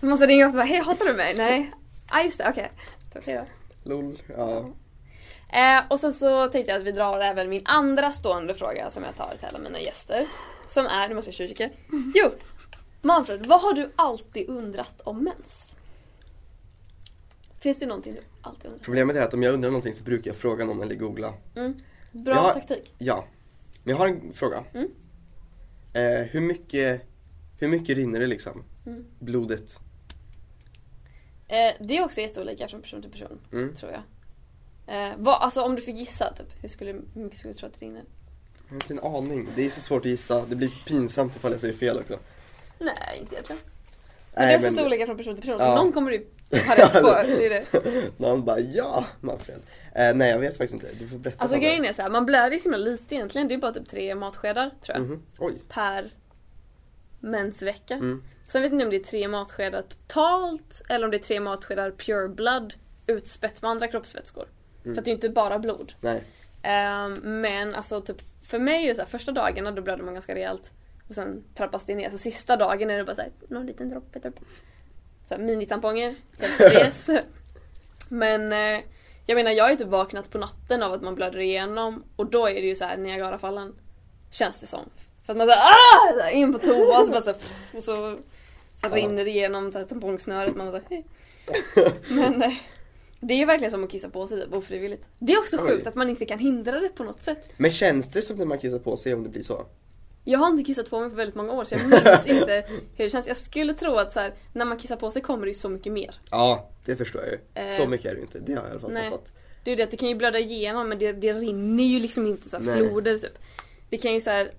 Man 0.00 0.10
måste 0.10 0.26
ringa 0.26 0.46
och 0.46 0.52
bara, 0.52 0.62
hej 0.62 0.78
hatar 0.78 1.04
du 1.04 1.12
mig? 1.12 1.34
Nej. 1.36 1.70
Ja 2.10 2.18
ah, 2.18 2.22
just 2.22 2.38
det, 2.38 2.46
okej. 2.50 2.72
Okej 3.16 3.34
då. 3.34 3.90
LOL. 3.90 4.22
Ja. 4.36 4.70
Eh, 5.58 5.82
och 5.88 6.00
sen 6.00 6.12
så 6.12 6.46
tänkte 6.46 6.72
jag 6.72 6.80
att 6.80 6.86
vi 6.86 6.92
drar 6.92 7.20
även 7.20 7.48
min 7.48 7.62
andra 7.64 8.12
stående 8.12 8.54
fråga 8.54 8.90
som 8.90 9.04
jag 9.04 9.16
tar 9.16 9.36
till 9.38 9.48
alla 9.48 9.58
mina 9.58 9.80
gäster. 9.80 10.26
Som 10.66 10.86
är, 10.86 11.08
nu 11.08 11.14
måste 11.14 11.28
jag 11.28 11.34
tjuvkika. 11.34 11.70
Jo! 12.14 12.30
Manfred, 13.02 13.46
vad 13.46 13.60
har 13.60 13.72
du 13.72 13.92
alltid 13.96 14.48
undrat 14.48 15.00
om 15.04 15.24
mens? 15.24 15.76
Finns 17.60 17.78
det 17.78 17.86
någonting 17.86 18.14
du 18.14 18.20
alltid 18.42 18.66
undrat? 18.66 18.82
Problemet 18.82 19.16
är 19.16 19.22
att 19.22 19.34
om 19.34 19.42
jag 19.42 19.54
undrar 19.54 19.70
någonting 19.70 19.94
så 19.94 20.04
brukar 20.04 20.30
jag 20.30 20.36
fråga 20.36 20.64
någon 20.64 20.82
eller 20.82 20.94
googla. 20.94 21.34
Mm. 21.56 21.74
Bra 22.12 22.34
Ja. 22.34 22.54
taktik. 22.54 22.94
Ja. 22.98 23.24
Men 23.84 23.90
jag 23.90 23.96
har 23.96 24.08
en 24.08 24.32
fråga. 24.32 24.64
Mm. 24.74 24.88
Eh, 25.92 26.26
hur 26.26 26.40
mycket, 26.40 27.02
hur 27.58 27.68
mycket 27.68 27.96
rinner 27.96 28.20
det 28.20 28.26
liksom? 28.26 28.64
Mm. 28.86 29.04
Blodet? 29.18 29.78
Eh, 31.48 31.72
det 31.80 31.96
är 31.96 32.04
också 32.04 32.20
jätteolika 32.20 32.68
från 32.68 32.82
person 32.82 33.02
till 33.02 33.10
person, 33.10 33.40
Mm. 33.52 33.74
tror 33.74 33.92
jag. 33.92 34.02
Eh, 34.86 35.12
vad, 35.18 35.34
alltså 35.42 35.62
om 35.62 35.74
du 35.74 35.82
fick 35.82 35.96
gissa, 35.96 36.32
typ, 36.34 36.46
hur, 36.62 36.68
skulle, 36.68 36.92
hur 36.92 37.22
mycket 37.24 37.38
skulle 37.38 37.52
du 37.54 37.58
tro 37.58 37.66
att 37.68 37.80
det 37.80 37.86
rinner? 37.86 38.04
Jag 38.68 38.70
har 38.70 38.74
inte 38.76 38.92
en 38.92 39.00
aning. 39.14 39.48
Det 39.56 39.66
är 39.66 39.70
så 39.70 39.80
svårt 39.80 40.00
att 40.02 40.10
gissa. 40.10 40.44
Det 40.46 40.56
blir 40.56 40.72
pinsamt 40.86 41.36
ifall 41.36 41.52
jag 41.52 41.60
säger 41.60 41.74
fel 41.74 41.98
också. 41.98 42.18
Nej, 42.78 43.18
inte 43.20 43.34
egentligen. 43.34 43.62
Men 44.34 44.46
det 44.48 44.54
är 44.54 44.58
också 44.58 44.70
så 44.70 44.86
olika 44.86 45.06
från 45.06 45.16
person 45.16 45.34
till 45.34 45.42
person, 45.42 45.58
så 45.58 45.64
Ja. 45.64 45.74
någon 45.74 45.92
kommer 45.92 46.10
du 46.10 46.26
ha 46.58 46.74
rätt 46.76 46.92
på. 47.02 47.08
Det 47.26 47.46
är 47.46 47.50
det. 47.50 48.10
Någon 48.16 48.44
bara 48.44 48.60
ja, 48.60 49.06
Manfred. 49.20 49.60
Eh, 49.94 50.14
nej 50.14 50.30
jag 50.30 50.38
vet 50.38 50.56
faktiskt 50.56 50.74
inte. 50.74 50.94
Du 50.98 51.08
får 51.08 51.18
berätta. 51.18 51.42
Alltså 51.42 51.58
grejen 51.58 51.84
är 51.84 51.92
så 51.92 52.02
här, 52.02 52.10
man 52.10 52.26
blöder 52.26 52.52
ju 52.52 52.58
så 52.58 52.62
himla 52.64 52.78
lite 52.78 53.14
egentligen. 53.14 53.48
Det 53.48 53.54
är 53.54 53.58
bara 53.58 53.72
typ 53.72 53.88
tre 53.88 54.14
matskedar, 54.14 54.70
tror 54.80 54.96
jag. 54.96 55.06
Mhm. 55.06 55.22
Oj. 55.38 55.54
Per 55.68 56.10
mensvecka. 57.20 57.94
Mm. 57.94 58.22
Sen 58.46 58.62
vet 58.62 58.72
jag 58.72 58.76
inte 58.76 58.84
om 58.84 58.90
det 58.90 58.96
är 58.96 59.04
tre 59.04 59.28
matskedar 59.28 59.82
totalt 59.82 60.82
eller 60.88 61.04
om 61.04 61.10
det 61.10 61.16
är 61.16 61.22
tre 61.22 61.40
matskedar 61.40 61.90
pure 61.90 62.28
blood 62.28 62.74
utspätt 63.06 63.62
med 63.62 63.70
andra 63.70 63.88
kroppsvätskor. 63.88 64.44
Mm. 64.84 64.94
För 64.94 65.00
att 65.00 65.04
det 65.04 65.08
är 65.08 65.12
ju 65.12 65.14
inte 65.14 65.28
bara 65.28 65.58
blod. 65.58 65.92
Nej. 66.00 66.22
Ehm, 66.62 67.40
men 67.40 67.74
alltså 67.74 68.00
typ 68.00 68.22
för 68.42 68.58
mig 68.58 68.84
är 68.84 68.88
det 68.88 68.94
så 68.94 69.00
här, 69.00 69.08
första 69.08 69.32
dagarna 69.32 69.70
då 69.70 69.82
blöder 69.82 70.04
man 70.04 70.14
ganska 70.14 70.34
rejält. 70.34 70.72
Och 71.08 71.14
sen 71.14 71.44
trappas 71.54 71.84
det 71.84 71.94
ner. 71.94 72.10
Så 72.10 72.18
sista 72.18 72.56
dagen 72.56 72.90
är 72.90 72.98
det 72.98 73.04
bara 73.04 73.16
så 73.16 73.22
här, 73.22 73.30
någon 73.48 73.66
liten 73.66 73.90
droppe 73.90 74.20
typ. 74.20 74.34
Så 75.24 75.34
här, 75.34 75.42
minitamponger, 75.42 76.14
fräs. 76.58 77.10
Men 78.08 78.52
eh, 78.52 78.80
jag 79.26 79.36
menar 79.36 79.50
jag 79.50 79.64
har 79.64 79.70
ju 79.70 79.76
typ 79.76 79.88
vaknat 79.88 80.30
på 80.30 80.38
natten 80.38 80.82
av 80.82 80.92
att 80.92 81.02
man 81.02 81.14
blöder 81.14 81.38
igenom 81.38 82.04
och 82.16 82.30
då 82.30 82.46
är 82.48 82.54
det 82.54 82.68
ju 82.68 82.76
så 82.76 82.84
här 82.84 82.96
Niagarafallen. 82.96 83.74
Känns 84.30 84.60
det 84.60 84.66
som. 84.66 84.80
För 85.26 85.32
att 85.32 85.36
man 85.36 85.46
såhär 85.46 85.60
ah! 85.60 86.30
In 86.30 86.52
på 86.52 86.58
toa 86.58 86.98
och 86.98 87.06
så 87.06 87.12
bara 87.12 87.20
så 87.20 87.30
här, 87.30 87.38
och 87.76 87.84
så, 87.84 88.18
rinner 88.82 89.24
det 89.24 89.30
igenom 89.30 89.72
så 89.72 89.78
här, 89.78 89.84
tampongsnöret. 89.84 90.56
Man 90.56 90.70
bara 90.70 90.80
så 90.80 90.94
här. 90.94 91.04
Men 92.14 92.42
eh, 92.42 92.52
det 93.20 93.34
är 93.34 93.38
ju 93.38 93.44
verkligen 93.44 93.70
som 93.70 93.84
att 93.84 93.90
kissa 93.90 94.08
på 94.08 94.26
sig 94.26 94.40
typ, 94.40 94.54
ofrivilligt. 94.54 95.04
Det 95.18 95.32
är 95.32 95.38
också 95.38 95.56
Oj. 95.56 95.68
sjukt 95.68 95.86
att 95.86 95.94
man 95.94 96.10
inte 96.10 96.24
kan 96.24 96.38
hindra 96.38 96.80
det 96.80 96.88
på 96.88 97.04
något 97.04 97.24
sätt. 97.24 97.52
Men 97.56 97.70
känns 97.70 98.08
det 98.08 98.22
som 98.22 98.36
när 98.36 98.44
man 98.44 98.58
kissar 98.58 98.78
på 98.78 98.96
sig 98.96 99.14
om 99.14 99.22
det 99.22 99.28
blir 99.28 99.42
så? 99.42 99.66
Jag 100.24 100.38
har 100.38 100.48
inte 100.48 100.64
kissat 100.64 100.90
på 100.90 101.00
mig 101.00 101.10
på 101.10 101.16
väldigt 101.16 101.34
många 101.34 101.52
år 101.52 101.64
så 101.64 101.74
jag 101.74 101.82
minns 101.88 102.26
inte 102.26 102.64
hur 102.96 103.04
det 103.04 103.08
känns. 103.10 103.28
Jag 103.28 103.36
skulle 103.36 103.74
tro 103.74 103.94
att 103.96 104.12
så 104.12 104.20
här, 104.20 104.34
när 104.52 104.64
man 104.64 104.78
kissar 104.78 104.96
på 104.96 105.10
sig 105.10 105.22
kommer 105.22 105.46
det 105.46 105.50
ju 105.50 105.54
så 105.54 105.68
mycket 105.68 105.92
mer. 105.92 106.14
Ja, 106.30 106.70
det 106.84 106.96
förstår 106.96 107.22
jag 107.22 107.30
ju. 107.32 107.38
Eh, 107.74 107.82
Så 107.82 107.88
mycket 107.88 108.06
är 108.06 108.10
det 108.10 108.16
ju 108.16 108.22
inte. 108.22 108.38
Det 108.38 108.54
har 108.54 108.62
jag 108.62 108.68
i 108.68 108.70
alla 108.70 108.80
fall 108.80 108.92
nej. 108.92 109.10
fattat. 109.10 109.32
Det 109.64 109.70
är 109.70 109.72
ju 109.72 109.76
det 109.76 109.82
att 109.82 109.90
det 109.90 109.96
kan 109.96 110.08
ju 110.08 110.14
blöda 110.14 110.38
igenom 110.38 110.88
men 110.88 110.98
det, 110.98 111.12
det 111.12 111.32
rinner 111.32 111.84
ju 111.84 111.98
liksom 111.98 112.26
inte 112.26 112.48
så 112.48 112.58
här 112.60 112.76
floder 112.76 113.18
typ. 113.18 113.38
Det 113.90 113.96
kan 113.98 114.14
ju 114.14 114.20
så 114.20 114.30
här, 114.30 114.50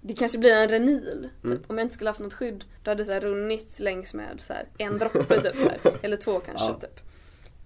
det 0.00 0.14
kanske 0.14 0.38
blir 0.38 0.52
en 0.52 0.68
renil. 0.68 1.28
Typ. 1.42 1.44
Mm. 1.44 1.62
Om 1.66 1.78
jag 1.78 1.84
inte 1.84 1.94
skulle 1.94 2.10
haft 2.10 2.20
något 2.20 2.34
skydd 2.34 2.64
då 2.84 2.90
hade 2.90 3.00
det 3.02 3.06
så 3.06 3.12
här 3.12 3.20
runnit 3.20 3.80
längs 3.80 4.14
med 4.14 4.40
så 4.40 4.52
här, 4.52 4.66
en 4.78 4.98
droppe 4.98 5.40
typ. 5.42 5.54
Så 5.56 5.68
här, 5.68 5.78
eller 6.02 6.16
två 6.16 6.40
kanske 6.40 6.66
Ja. 6.66 6.74
typ. 6.74 7.00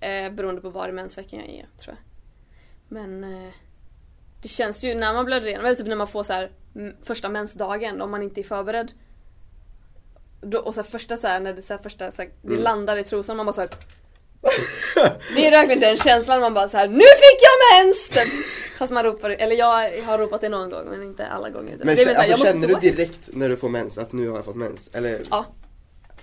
Eh, 0.00 0.30
beroende 0.36 0.60
på 0.60 0.70
var 0.70 0.88
i 0.88 0.92
mensveckan 0.92 1.38
jag 1.40 1.48
är 1.48 1.68
tror 1.78 1.96
jag. 1.96 2.04
Men 2.88 3.24
eh, 3.24 3.50
det 4.42 4.48
känns 4.48 4.84
ju 4.84 4.94
när 4.94 5.14
man 5.14 5.24
blöder 5.24 5.46
igenom, 5.46 5.66
eller 5.66 5.76
typ 5.76 5.86
när 5.86 5.96
man 5.96 6.06
får 6.08 6.22
så 6.22 6.32
här, 6.32 6.50
första 7.04 7.28
mensdagen 7.28 8.00
om 8.00 8.10
man 8.10 8.22
inte 8.22 8.40
är 8.40 8.44
förberedd. 8.44 8.92
Då, 10.42 10.58
och 10.58 10.74
så 10.74 10.82
här, 10.82 10.88
första 10.90 11.16
så 11.16 11.26
här, 11.26 11.40
när 11.40 11.52
det, 11.52 11.62
så 11.62 11.74
här, 11.74 11.82
första, 11.82 12.10
så 12.10 12.22
här, 12.22 12.30
det 12.42 12.48
Mm. 12.48 12.62
landar 12.62 12.96
i 12.96 13.04
trosan 13.04 13.36
man 13.36 13.46
bara 13.46 13.52
så 13.52 13.60
här, 13.60 13.70
Det 15.34 15.46
är 15.46 15.50
verkligen 15.50 15.80
den 15.80 15.96
känslan 15.96 16.40
man 16.40 16.54
bara 16.54 16.68
så 16.68 16.76
här: 16.76 16.88
NU 16.88 16.98
FICK 17.00 17.40
JAG 17.42 17.86
MENS! 17.86 18.08
Typ. 18.10 18.44
Fast 18.78 18.92
man 18.92 19.04
ropar, 19.04 19.30
eller 19.30 19.56
jag 19.56 20.02
har 20.02 20.18
ropat 20.18 20.40
det 20.40 20.48
någon 20.48 20.70
gång 20.70 20.84
men 20.90 21.02
inte 21.02 21.26
alla 21.26 21.50
gånger. 21.50 21.76
Men 21.78 21.96
det 21.96 22.04
här, 22.04 22.08
alltså, 22.08 22.22
jag 22.30 22.38
måste 22.38 22.52
känner 22.52 22.68
du 22.68 22.74
direkt 22.74 23.28
när 23.32 23.48
du 23.48 23.56
får 23.56 23.68
mens 23.68 23.98
att 23.98 24.12
nu 24.12 24.28
har 24.28 24.36
jag 24.36 24.44
fått 24.44 24.56
mens? 24.56 24.90
Eller? 24.94 25.20
Ja. 25.30 25.46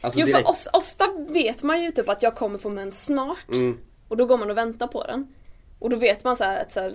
Alltså 0.02 0.20
Jo 0.20 0.26
direkt? 0.26 0.46
för 0.48 0.52
ofta, 0.52 0.70
ofta 0.74 1.06
vet 1.30 1.64
man 1.64 1.84
ju 1.84 1.92
typ 1.92 2.10
att 2.10 2.24
jag 2.24 2.36
kommer 2.36 2.58
få 2.60 2.70
mens 2.70 3.06
snart. 3.06 3.48
Mm. 3.54 3.78
Och 4.08 4.18
då 4.18 4.26
går 4.26 4.38
man 4.38 4.50
och 4.52 4.58
väntar 4.58 4.88
på 4.88 5.04
den. 5.04 5.28
Och 5.80 5.90
då 5.90 5.96
vet 5.96 6.24
man 6.24 6.38
så 6.38 6.44
här 6.44 6.62
att 6.62 6.74
så 6.74 6.80
här, 6.80 6.94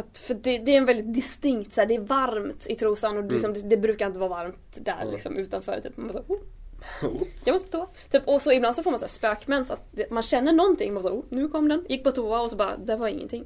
att 0.00 0.18
för 0.18 0.34
det, 0.34 0.58
det 0.58 0.72
är 0.72 0.78
en 0.78 0.84
väldigt 0.84 1.14
distinkt, 1.14 1.74
så 1.74 1.80
här, 1.80 1.88
det 1.88 1.94
är 1.94 2.00
varmt 2.00 2.66
i 2.66 2.74
trosan 2.74 3.16
och 3.16 3.24
det, 3.24 3.32
liksom, 3.34 3.52
det, 3.54 3.68
det 3.68 3.76
brukar 3.76 4.06
inte 4.06 4.18
vara 4.18 4.28
varmt 4.30 4.60
där 4.74 4.96
Mm. 5.00 5.12
liksom 5.12 5.36
utanför. 5.36 5.80
Typ. 5.80 5.96
Man 5.96 6.12
så, 6.12 6.18
oh, 6.18 7.22
jag 7.44 7.52
måste 7.52 7.70
på 7.70 7.76
toa. 7.78 7.86
Typ, 8.10 8.28
och 8.28 8.42
så 8.42 8.52
ibland 8.52 8.74
så 8.74 8.82
får 8.82 8.90
man 8.90 9.00
så 9.00 9.06
här 9.06 9.10
spökmens, 9.10 9.70
att 9.70 9.88
det, 9.90 10.10
man 10.10 10.22
känner 10.22 10.52
någonting, 10.52 10.94
man 10.94 11.02
så, 11.02 11.08
oh, 11.10 11.24
nu 11.28 11.48
kom 11.48 11.68
den, 11.68 11.86
gick 11.88 12.04
på 12.04 12.10
toa 12.12 12.40
och 12.40 12.50
så 12.50 12.56
bara, 12.56 12.76
det 12.76 12.96
var 12.96 13.08
ingenting. 13.08 13.44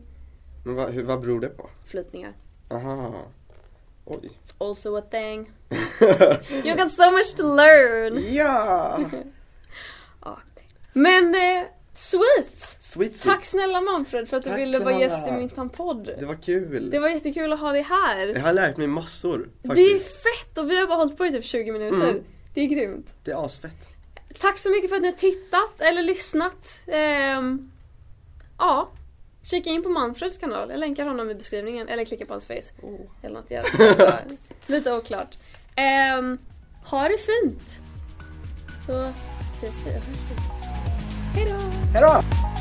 Men 0.65 0.75
vad, 0.75 0.91
hur, 0.91 1.05
vad 1.05 1.21
beror 1.21 1.41
det 1.41 1.49
på? 1.49 1.71
Flytningar. 1.87 2.33
Aha. 2.71 3.15
Oj. 4.05 4.31
Also 4.59 4.97
a 4.97 5.03
thing. 5.11 5.51
You 6.65 6.77
got 6.77 6.93
so 6.93 7.11
much 7.11 7.35
to 7.37 7.43
learn! 7.55 8.35
ja! 8.35 9.01
Ja. 10.25 10.39
Men 10.93 11.35
eh, 11.35 11.63
sweet! 11.95 12.77
Sweet 12.81 13.19
sweet. 13.19 13.23
Tack 13.23 13.45
snälla 13.45 13.81
Manfred 13.81 14.29
för 14.29 14.37
att 14.37 14.45
du 14.45 14.51
Tack, 14.51 14.59
ville 14.59 14.79
vara 14.79 15.01
gäst 15.01 15.29
i 15.29 15.33
min 15.33 15.69
podd. 15.69 16.11
Det 16.19 16.27
var 16.27 16.35
kul. 16.35 16.91
Det 16.91 16.99
var 16.99 17.09
jättekul 17.09 17.53
att 17.53 17.61
ha 17.61 17.73
dig 17.73 17.83
här. 17.83 18.27
Jag 18.27 18.41
har 18.41 18.53
lärt 18.53 18.77
mig 18.77 18.87
massor. 18.87 19.49
Det 19.63 19.69
är 19.69 19.69
Faktiskt. 19.69 20.23
fett 20.23 20.59
och 20.59 20.71
vi 20.71 20.81
har 20.81 20.87
bara 20.87 20.99
hållit 20.99 21.17
på 21.17 21.27
i 21.27 21.33
typ 21.33 21.45
20 21.45 21.73
minuter. 21.73 22.09
Mm. 22.09 22.25
Det 22.55 22.61
är 22.61 22.67
grymt. 22.67 23.07
Det 23.25 23.31
är 23.31 23.45
asfett. 23.45 23.89
Tack 24.41 24.59
så 24.59 24.71
mycket 24.71 24.91
för 24.91 24.97
att 24.97 25.03
ni 25.03 25.09
har 25.09 25.17
tittat 25.17 25.81
eller 25.81 26.03
lyssnat. 26.03 26.81
Ehm, 26.87 27.71
ja, 28.59 28.89
kika 29.43 29.71
in 29.71 29.83
på 29.83 29.89
Manfreds 29.89 30.39
kanal. 30.39 30.71
Jag 30.71 30.81
länkar 30.81 31.07
honom 31.07 31.31
i 31.31 31.35
beskrivningen. 31.35 31.89
Eller 31.89 32.05
klicka 32.05 32.27
på 32.27 32.33
hans 32.33 32.47
face. 32.47 32.73
Oh. 32.83 33.01
Eller 33.23 33.35
något 33.35 33.51
jävla. 33.51 34.19
Lite 34.67 34.93
oklart. 34.93 35.39
Um, 36.19 36.39
ha 36.85 37.09
det 37.09 37.19
fint! 37.19 37.81
Så 38.87 39.13
ses 39.53 39.83
vi. 39.87 39.91
Era 41.95 42.11
uma 42.11 42.54